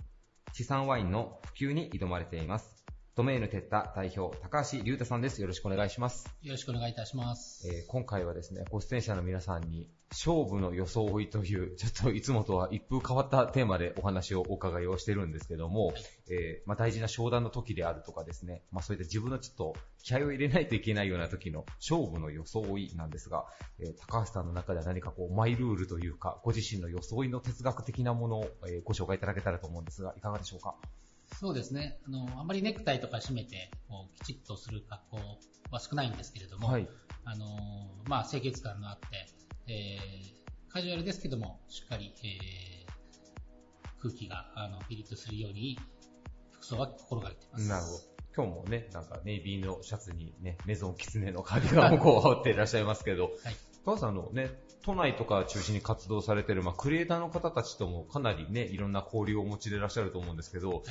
[0.55, 2.78] 地産ワインの普及に挑まれています。
[3.19, 5.41] ドメイヌテッタ代表、高橋隆太さんです。
[5.41, 6.29] よろしくお願いします。
[6.41, 7.67] よろしくお願いいたします。
[7.67, 15.93] えー今回はですね、ご出演者の皆さんに、勝負の装いという、 ちょっといつもとは一風変わったテーマでお話をお伺いをしてるんですけども、
[16.31, 23.47] えーまあ、大事な商談の時であるとかですね、まあ、そういった自分のちょっと気合を入れないといけないような時の勝負の装いなんですが、
[23.81, 30.77] えー高橋さんの中では何かこう、マイルールというか、ご自身の装いの哲学的なものを、えーご紹介いただけたらと思うんですが、いかがでしょうか？
[31.41, 31.99] そうですね。
[32.07, 35.19] あの、あんまりネクタイとか締めて、こう、きちっとする格好
[35.71, 36.89] は少ないんですけれども、はい
[37.31, 37.45] あの、
[38.07, 39.27] まあ、清潔感があって、
[39.67, 45.79] えー、カジュアルですけども、しっかり、えー、空気が、あの、ピリッとするように、
[46.53, 47.69] 服装は心がけてます。
[47.69, 47.99] なるほど。
[48.35, 53.33] 今日もね、なんかネイビーのシャツにね、メゾンキツネのカーディガンを こう羽織っていらっしゃいますけど、
[53.85, 54.51] 高橋さんあのね、
[54.83, 60.83] 都内とか中心に活動されてる、まあ、クリエイターの方たちともかなりね、いろんな交流をお持ちでいらっしゃると思うんですけど、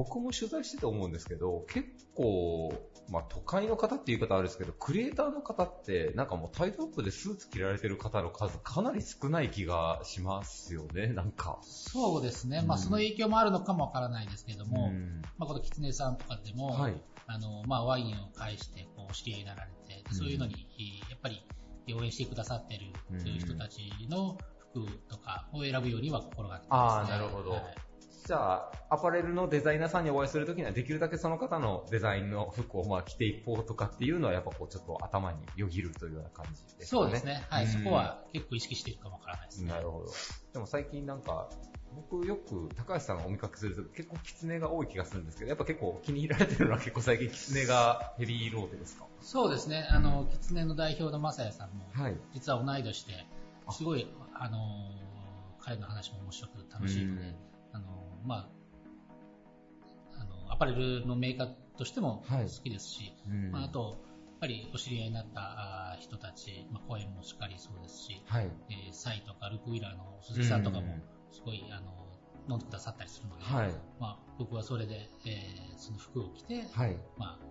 [0.00, 2.72] 僕も取材してて思うんですけど、結構、
[3.10, 11.58] まあ、都会の方っていう言い方あるんですけど、クリエイターの方って、なんかもうタイトアップでスーツ着られてる方の数かなり少ない気がしますよね、なんか。
[11.60, 12.62] そうですね。
[12.62, 16.94] まあ、うんその影響もあるのかもわからないですけども、うんまあ、このキツネさんとかでも、はい
[17.26, 20.54] あの、まあ、ワインを介して、こう、お知り合いになられて、でそういうのに、
[21.10, 21.44] やっぱり、
[21.94, 22.86] 応援してくださってる
[23.38, 24.38] 人たちの
[24.72, 27.12] 服とかを選ぶようには心がけてます、ね。
[27.12, 27.50] ああ、なるほど。
[27.50, 27.89] はい
[28.26, 36.86] じゃあ、アパレルのデザイナーさんにお会いするときには、できるだけその方のデザインの服をまあ着ていこうとかっていうのは、やっぱこうちょっと頭によぎるというような感じですかね。
[36.86, 37.44] そうですね。
[37.48, 39.68] はい、うんそこは結構意識しているかもわからないですね。
[39.70, 40.06] なるほど。
[40.52, 41.48] でも最近なんか、
[41.96, 49.06] 僕よく高橋さんがお見かけすると結構キツネが多い気がするんですけど、やっぱ結構気に入られてるのは結構最近キツネがヘビーローテですか？
[49.20, 49.88] そうですね。
[49.90, 53.26] あの、キツネの代表のマサヤさんも、はい実は同い年で、
[53.70, 54.58] すごい、あの、
[55.58, 57.34] 彼の話も面白く楽しいので、
[58.24, 63.50] まあ、あの、アパレルのメーカーとしても好きですし、うん。
[63.50, 68.50] まあ、あと、やっぱりお知り合いになった人たち、まあ、声もしっかりそうですし、はい。
[68.70, 71.02] えーサイとかルークウィラーの鈴木さんとかもうん、
[71.34, 71.92] すごい、あの、
[72.48, 73.74] 飲んでくださったりするので、はい。
[74.00, 76.96] まあ、僕はそれで、えーその服を着て、はい。
[77.16, 77.44] まあ、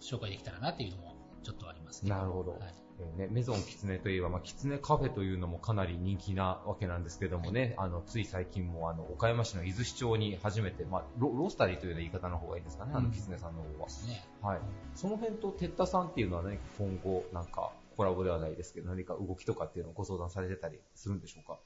[0.00, 2.10] 紹介できたらなっていうのもちょっとありますね。
[2.10, 2.58] なるほど。
[2.60, 13.88] えーね、メゾンキツネといえば、まあ、キツネカフェというのもかなり人気なわけなんですけどもね、あの、つい最近も、あの、岡山市の伊豆市町に初めて、まあ、ロロースタリーという言い方の方がいいですかね、あの、うんキツネさんの方は。
[14.08, 14.24] ね。
[14.42, 14.60] はい。
[14.94, 21.58] その辺と、テッタさんっていうのは何か今後、なんか、コラボではないですけど、何か動きとかっていうのをご相談されてたりするんでしょうか？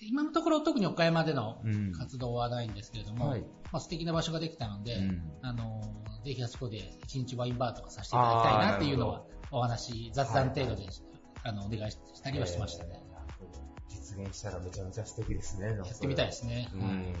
[0.00, 1.92] 今のところ特に岡山でのうん。
[1.92, 3.40] 活動はないんですけれども、はい。
[3.72, 5.32] まあ、素敵な場所ができたので、うん。
[5.42, 5.80] あの
[6.24, 10.86] ぜひあそこで一日ワインバーとかさせていただきたいなっていうのはお話、雑談程度で、
[11.44, 13.00] あのお願いしたりはしてましたね。
[13.88, 15.76] 実現したらめちゃめちゃ素敵ですね。
[15.76, 17.14] やってみたいですねうん。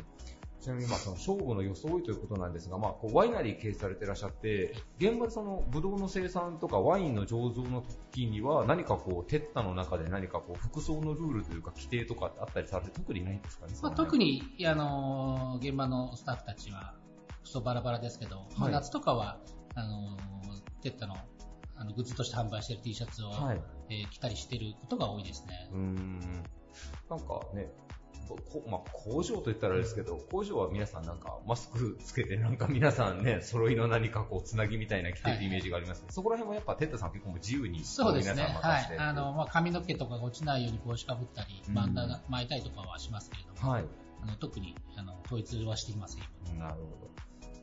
[0.64, 16.94] ちなみに、まあ、その、勝負の装いということなんですが、まあ、こうワイナリー経営されていらっしゃって、現場でその、ブドウの生産とかワインの醸造の時には、何かこう、テッタの中で何かこう、服装のルールというか、規定とかってあったりされて、特にないんですかねまあ、特に、あの現場のスタッフたちは、
[17.42, 19.38] 服装バラバラですけど、まあ夏とかは、
[19.74, 20.16] あの
[20.80, 21.16] テッタの
[21.76, 23.60] あのグッズとして販売している T シャツを、はい
[23.90, 25.68] えー着たりしてることが多いですね。
[25.72, 26.20] うーん。
[27.08, 27.70] なんかね、
[28.28, 38.34] こまあ、工場と言ったらあれですけど、工場は皆さんなんかマスクつけてなんか皆さんね、 揃いの何かこう、つなぎみたいな着てるイメージがありますけど、そこら辺もやっぱテッタさん結構もう自由にそうですね。
[38.34, 38.96] 皆さんは任せて。。
[38.96, 43.84] いあの、まあ、髪の毛とかが落ちないように帽子かぶったり、うんバンダナ巻いたりとかはしますけれども、はい
[44.22, 46.58] あの特にあの統一はしていません。
[46.58, 47.10] なるほど。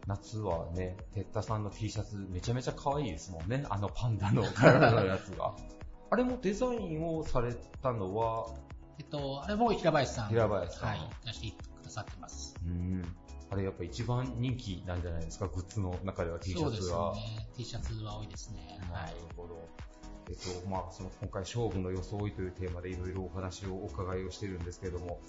[0.07, 3.65] 夏はね、テッタさんの T シャツめちゃめちゃ可愛いですもんね。
[3.69, 5.53] あのパンダの体のやつが。
[6.09, 8.47] あれもデザインをされたのは、
[8.99, 10.29] えっと、あれも平林さん。
[10.29, 10.99] 平林さんはい。
[11.25, 12.55] 出してくださってます。
[12.65, 13.15] うん。
[13.49, 17.13] あれやっぱ一番人気なんじゃないですか、グッズの中では T シャツは。
[17.15, 17.49] そうですね。
[17.57, 18.79] T シャツは多いですね。
[18.91, 19.67] なるほど。
[20.29, 25.19] えっと、まあ、その今回勝負の装いというテーマでいろいろお話をお伺いをしているんですけれども、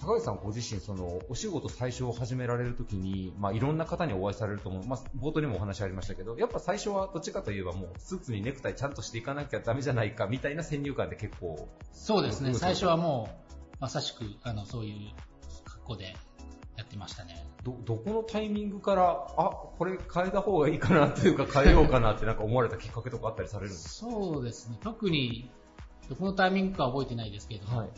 [0.00, 4.86] 高橋さんご自身、その、お仕事最初を始められるときに、まあ、いろんな方にお会いされると思う。
[4.86, 11.68] まあ、冒頭にもお話ありましたけど、やっぱ最初はどっちかといえばもう、スーツにネクタイちゃんとしていかなきゃダメじゃないか、みたいな先入観で結構。
[11.92, 15.12] そうですね、最初はもう、まさしく、あの、そういう
[15.64, 16.14] 格好で
[16.76, 17.46] やってましたね。
[17.62, 24.10] ど、どこのタイミングから、あ、これ変えた方がいいかなというか変えようかなってなんか思われたきっかけとかあったりされるんですか？
[24.10, 25.50] そうですね、特に、
[26.08, 27.90] どこのタイミングかは覚えてないですけど、はい、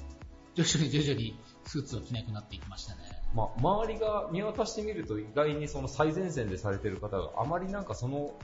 [0.54, 3.00] 徐々に徐々にスーツを着なくなっていきましたね。
[3.34, 8.34] まあ、周りが見渡してみると意外にその最前線でされてる方があまりなんかその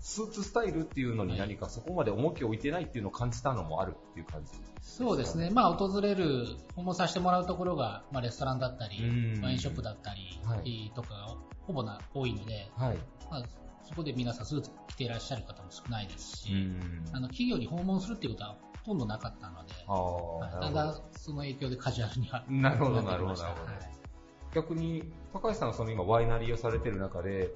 [0.00, 5.50] スーツスタイルっていうのに何かそこまで重きを置いてないっていうのを感じたのもあるっていう感じそうですね。
[5.50, 6.46] まあ、訪れる、
[6.76, 9.00] 訪問させてもらうところが、まあ、レストランだったり、
[9.42, 12.98] ワインショップだったり、はい、とかがほぼな多いので、はい、
[13.30, 13.44] まあ、
[13.88, 16.52] そこで皆さんスーツ着ていらっしゃる方も少ないですし、
[17.12, 19.72] あの企業に訪問するっていうことはほとんどなかったので、
[20.60, 23.72] だんだんその影響でカジュアルにはなるほど、なるほど、なるほど。
[24.54, 27.50] 逆に、高橋さんがその今ワイナリーをされてる中で、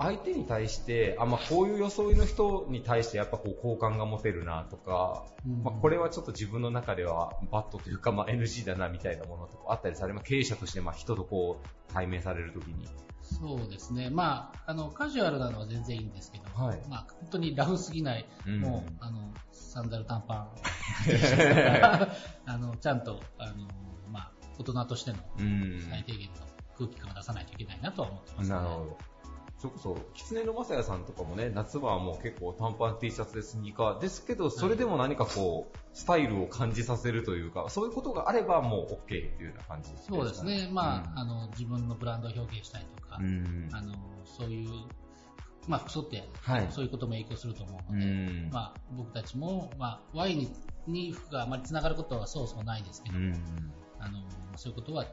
[0.00, 10.28] 相手に対して、あ、まあ、こういう装いの人に対してやっぱこう好感が持てるなとか、うん、まあ、これはちょっと自分の中ではバットというか、まあ、NG だなみたいなものとかあったりされます？
[10.28, 12.86] 経営者としてまあ人とこう対面されるときに。
[13.28, 14.10] そうですね。
[14.10, 20.48] まあ、あの、カジュアルなのは全然いいんですけど、はい、まあ、本当にラフすぎない、うん、もう、あの、サンダル短パン、
[22.46, 23.68] あの、ちゃんと、あの、
[24.10, 25.18] まあ、大人としての
[25.90, 26.34] 最低限の
[26.76, 28.98] 空気感を出さないといけないなとは思ってます、ね、なるほど。
[29.58, 33.98] そこそ、狐の正也さんとかもね、夏場はもう結構短パン T シャツでスニーカー。
[33.98, 40.16] ですけど、それでも何かこう、スタイルを感じさせるというか、そういうことがあればもう OK っていうような感じですね。
[40.16, 40.68] そうですね。
[40.72, 43.94] まあ、うん、あの、自分のブランドを表現したりとか、うん、あの、
[44.24, 44.70] そういう、
[45.66, 50.56] まあ、服装って、はい、そういうことも影響すると思うので、うん、まあ、僕たちも、まあ、ワイン
[50.86, 53.18] に服があまり繋がることはそうそうないですけど、
[53.98, 54.20] あの、
[54.54, 55.04] そういうことは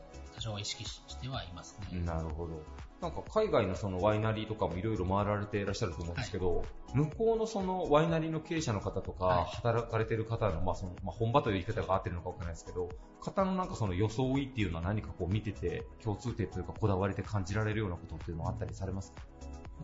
[0.45, 1.99] 多少は意識してはいますね。
[2.05, 2.61] なるほど。
[3.01, 12.89] なんか海外のそのワイナリーとかもいろいろ回られていらっしゃると思うんですけど、はい、向こうのそのワイナリーの経営者の方とか、働かれている方の、まあその、まあ本場という言い方が合ってるのかわからないですけど、
[13.21, 19.21] 方のなんかその装いっていうのは何かこう見てて、共通点というかこだわりで感じられるようなことっていうのはあったりされますか？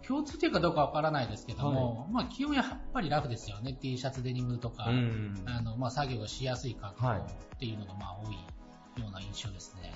[0.07, 3.73] 共通点かどうかわからないですけども、はい、まあ基本やっぱりラフですよね。
[3.73, 7.25] T シャツデニムとか、あの、まあ作業がしやすい格好っ
[7.59, 8.37] ていうのがまあ多い
[9.01, 9.93] ような印象ですね。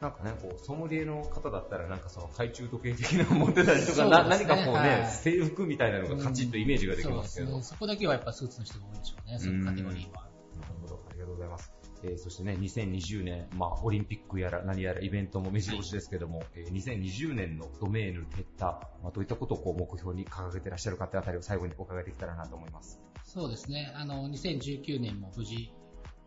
[0.00, 7.56] なんかね、こう、ソムリエの方だったら、なんかその懐中時計的なの持ってたりとか、ね、何かこうね、はい、制服みたいなのがカチッとイメージができますけど。
[7.56, 10.28] うん、そ、ね、こだけはやっぱスーツの人が多いんでしょうね、そのカテゴリーは。
[10.60, 11.72] なるほど、ありがとうございます。
[12.02, 18.64] えー、そしてね、2020年、まあ、オリンピックやら何やらイベントも目白押しですけども、はい、えー、2020年のドメーヌ、撤退、
[19.02, 23.00] まあ、どういったことをこう目標に掲げてらっしゃるかってあたりを最後にお伺いできたらなと思います。
[23.24, 25.72] そうですね、あの、2019年も無事、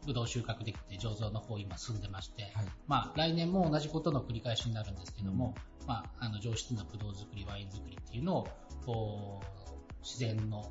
[0.05, 8.47] ぶどう収穫できて醸造の方今進んでまして、はい、まあ来年も同じことの繰り返しになるんですけども、うん、まああの上質なぶどう作り、ワイン作りっていうのを、
[8.85, 10.69] こう、自然の、はい、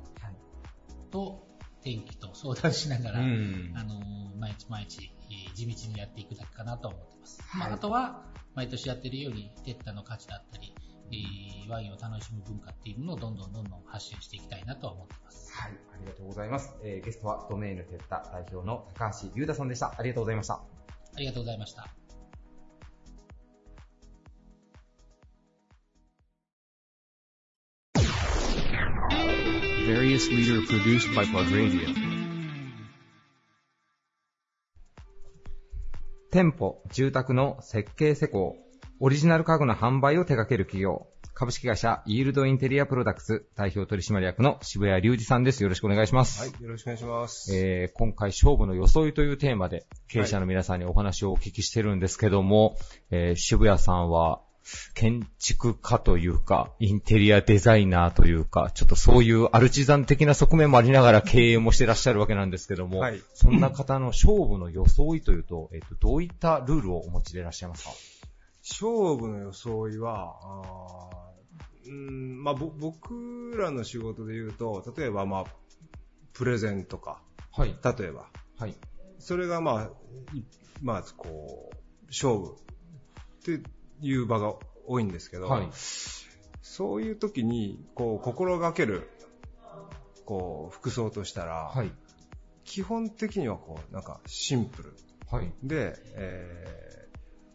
[1.11, 1.47] と
[1.83, 3.99] 天気と相談しながら、うん、あの、
[4.39, 5.11] 毎日毎日、
[5.55, 7.41] 地道にやっていくだけかなと思ってます。
[7.43, 8.23] はい、まあ、あとは、
[8.55, 10.73] 毎年やってるように、テッタの価値だったり、
[11.11, 15.51] えー、ワインを楽しむ文化っていうのをどんどんどんどん発信していきたいなと思ってます。
[15.53, 16.75] はい、ありがとうございます。
[16.83, 19.93] えー、ゲストはドメイヌテッタ代表の高橋優太さんでした。
[19.97, 20.55] ありがとうございました。
[20.55, 21.87] ありがとうございました。
[29.87, 31.87] various leader produced by Plug Radio.
[36.29, 38.57] 店舗、住宅の設計施工、
[38.99, 45.61] オリジナル家具の販売を手掛ける企業、株式会社イールドインテリアプロダクツ代表取締役の渋谷隆二さんです。
[45.61, 46.41] よろしくお願いします。
[46.41, 47.55] はい、よろしくお願いします。
[47.55, 52.77] えー、今回勝負の装いというテーマで経営者の皆さんにお話をお聞きしてるんですけども、はい、
[53.11, 54.41] えー、渋谷さんは
[54.95, 67.91] 建築家というか、インテリアデザイナーというか、ちょっとそういうアルチザン的な側面もありながら経営もしてらっしゃるわけなんですけども、はい、そんな方の勝負の装いというと、えっ、と、どういったルールをお持ちでいらっしゃいますか？
[68.69, 71.09] 勝負の装いは、あ
[71.87, 75.45] うんまあ、僕らの仕事で言うと、例えば、まあ、
[76.33, 78.75] プレゼンとか、はい、例えば、はい、
[79.19, 79.89] それが、まあ、
[80.81, 81.75] まあ、こう、
[82.07, 82.57] 勝負
[83.51, 83.63] って
[84.01, 84.55] いう場が
[84.85, 85.69] 多いんですけど、はい、
[86.61, 89.09] そういう時に、こう、心がける、
[90.25, 91.91] こう、服装としたら、はい、
[92.65, 94.93] 基本的には、こう、なんか、シンプル。
[95.31, 97.06] はい、で、えー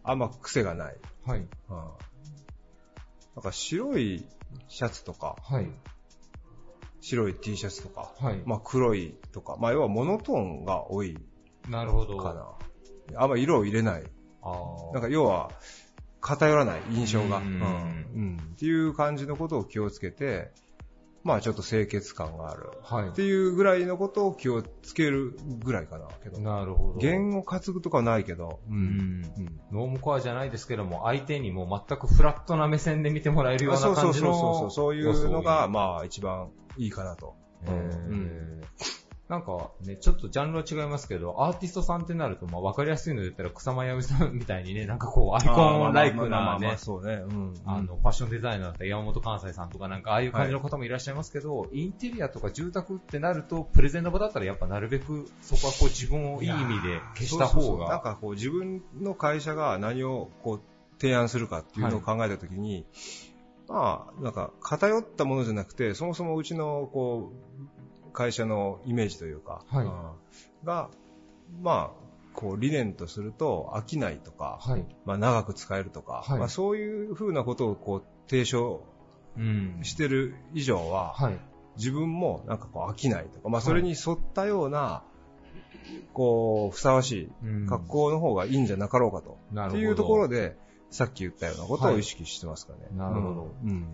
[0.05, 0.97] あんま癖がない。
[1.25, 1.39] はい。
[1.39, 1.47] うん。
[1.69, 4.25] なんか白い
[4.69, 5.71] シャツとか、はい。
[7.01, 11.17] 白い T シャツとか、はいまあ黒いとか、まあ要はモノトーンが多い
[11.69, 12.17] なるほど。
[12.17, 13.21] かな。
[13.21, 14.05] あんま色を入れない。
[14.93, 15.51] なんか要は、
[16.21, 17.39] 偏らない印象が。
[17.39, 20.53] うんうんっていう感じのことを気をつけて、
[21.25, 22.71] まあちょっと清潔感がある。
[22.83, 26.09] はいっていうぐらいのことを気をつけるぐらいかな。
[26.23, 26.99] けどなるほど。
[26.99, 29.23] 言語担ぐとかはないけど、うん。
[29.71, 34.35] ノームコアじゃないですけども、相手にも全くフラットな目線で見てもらえるようなそうそう感じの。
[34.35, 34.71] そうそうそう。
[34.71, 37.35] そういうのが、まあ一番いいかなと。
[37.65, 38.63] へー
[39.33, 47.15] なんかね、ちょっとジャンルは違いますけど、アーティストさんってなると、まあ分かりやすいので言ったら草間彌生さんみたいにね、なんかこう、 アイコンライクなね、そうね。
[47.15, 47.55] うん。
[47.65, 58.01] あの、ファッションデザイナーだったら山本関西さんとかなんか、ああいう感じの方もいらっしゃいますけど、インテリアとか住宅ってなると、プレゼンの場だったらやっぱなるべく、そこはこう自分をいい意味で消した方そうそうそうなんが。
[58.01, 60.61] かこう自分の会社が何をこう
[61.01, 62.85] 提案するかっていうのを考えたときに、
[63.73, 67.72] まあ、なんか偏ったものじゃなくて、そもそもうちのこう
[68.13, 69.93] 会社のイメージというか、はいうん
[70.65, 70.91] が、
[71.61, 72.03] まあ、
[72.35, 78.85] こう理念とすると飽きないとか、はいまあ長く使えるとか、はいまあそういうふうなことをこう提唱
[79.37, 79.79] うん。
[79.83, 81.39] してる以上は、はい。
[81.77, 85.03] 自分もなんかこう飽きないとか、まあそれに沿ったような、
[86.13, 89.39] こう、ふさわしい格好の方がいいんじゃなかろうかと。
[89.53, 90.57] なるほどっていうところで、
[90.91, 92.81] さっき言ったようなことを意識してますかね。
[92.93, 93.55] なるほど。
[93.65, 93.87] うん。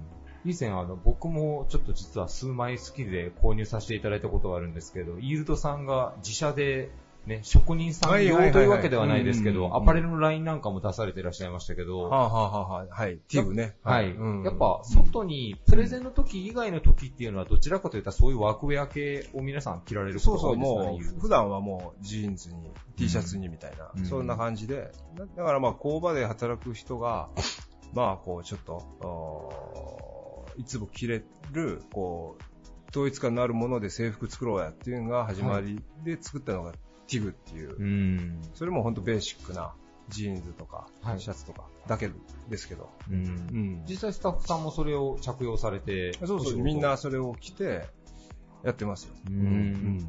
[0.45, 6.91] 以前あの、僕もちょっと実は数枚好きで購入させていただいたことがあるんですけど、イールドさんが自社で、
[7.27, 13.19] ね、職人さん用というわけではないですけど、アパレルのラインなんかも出されていらっしゃいましたけど、はあ、はあはあはい。
[13.29, 13.77] ティブね。
[13.83, 14.13] はい。
[14.13, 24.05] うんやっぱ、外に、プレゼンの時以外の時っていうのは、どちらかといったらそういうワークウェア系を皆さん着られることそうそう、が多いですかねもう、普段はもう、ジーンズに、T シャツにみたいな、うん。
[24.07, 27.29] そんな感じで、だだからまあ、工場で働く人が、
[27.93, 30.08] まあ、こう、ちょっと、
[30.59, 36.73] いつも着れる、こう、統一感のあるもので制服作ろうやっていうのが始まりで作ったのが、
[37.07, 38.43] ティグっていう、うん。
[38.55, 39.73] それも本当ベーシックな、
[40.09, 41.21] ジーンズとか、はい。
[41.21, 42.11] シャツとか、だけ
[42.49, 43.17] ですけど、うん。
[43.17, 43.85] うん。
[43.89, 47.87] 実際スタッフさんもそれを着用されて、そうそう、みんなそれを着て、
[48.65, 49.15] やってますよ。
[49.29, 50.09] うん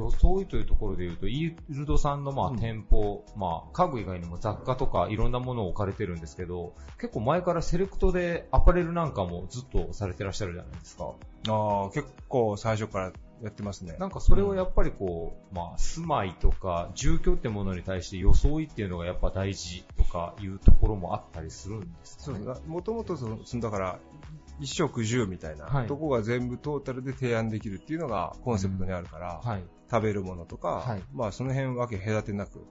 [0.00, 11.12] 装いというところで言うと、イールドさんのまあ店舗、まあ家具以外にも雑貨とかいろんなものを置かれてるんですけど、結構前からセレクトでアパレルなんかもずっとされてらっしゃるじゃないですか。
[11.48, 13.96] ああ、結構最初からやってますね。
[13.98, 22.44] なんかそれをやっぱりこう、まあ住まいとか住居ってものに対して装いっていうのがやっぱ大事とかいうところもあったりするんですかね。
[22.44, 22.68] そうそう。
[22.68, 23.98] もともとそのだから、
[24.60, 25.86] 一食十みたいな、はい。
[25.86, 29.64] とこが全部トータルで提案できるっていうのがコンセプトにあるから、はい。
[29.90, 31.02] 食べるものとか、はい。
[31.12, 32.64] まあその辺分け隔てなく、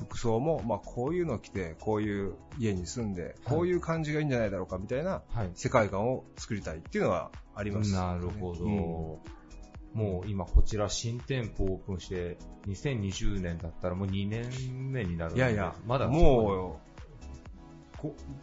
[0.00, 5.50] 服装も、まあこういうの着て、こういう家に住んで、こういう感じがいいんじゃないだろうかみたいなはい。
[5.54, 8.64] 世界観を作りたいっていうのはあります、なるほど。
[8.64, 9.32] うん。
[9.94, 16.80] もう今こちら新店舗オープンして、2020年だったらもう2年目になるいやいや、まだもう、こ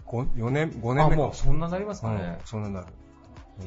[0.05, 2.88] 4年、5年目あもうそんななりますかねうんそんななる。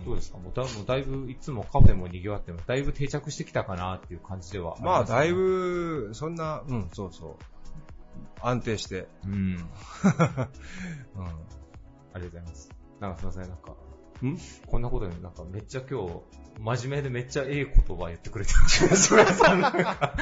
[0.07, 7.37] どうですかもうだもうだいぶいつもカフェも賑わっても、だいぶ定着してきたかなっていう感じではりまあ、ますねだいぶ、そんな、うん、そうそう。
[8.41, 9.07] 安定して。
[9.25, 9.33] うん。
[9.37, 9.57] うん。
[9.57, 10.49] あ
[12.15, 12.71] りがとうございます。
[13.01, 13.75] なんかすいません、なんか、
[14.27, 14.39] ん？
[14.67, 16.21] こんなことで、なんかめっちゃ今日、
[16.61, 18.59] 真面目でめっちゃええ言葉言ってくれてる。
[18.69, 19.43] 気がします。
[19.43, 19.55] な。
[19.55, 20.15] んか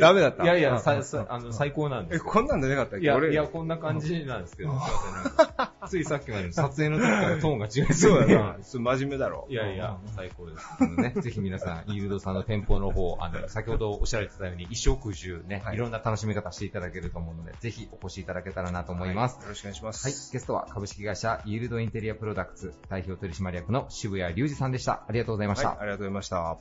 [0.00, 0.44] ダメだった？
[0.44, 0.82] いやいや、
[1.28, 3.04] あの最高なんですえ、こんなんじゃなかったっけ？
[3.04, 3.32] いや、俺。
[3.32, 4.88] いや、こんな感じなんですけど、すいま
[5.36, 8.56] せんついさっきまでの撮影の時からトーンが違いそうだな。
[8.62, 9.46] 真面目だろ。
[9.48, 10.66] いやいや、最高です。
[10.78, 19.40] あのね、ぜひ皆さん、イールドさんの店舗の方、あの、先ほどおっしゃられてたように、衣食住ね、い、ろんな楽しみ方していただけると思うので、ぜひお越しいただけたらなと思います。
[19.42, 20.06] よろしくお願いします。
[20.06, 25.04] はい、ゲストは株式会社イールドインテリアプロダクツ代表取締役の渋谷隆二さんでした。
[25.08, 25.68] ありがとうございました。
[25.70, 26.58] はい、ありがとうございました。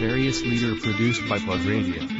[0.00, 2.19] Various leader produced by Plug Radio.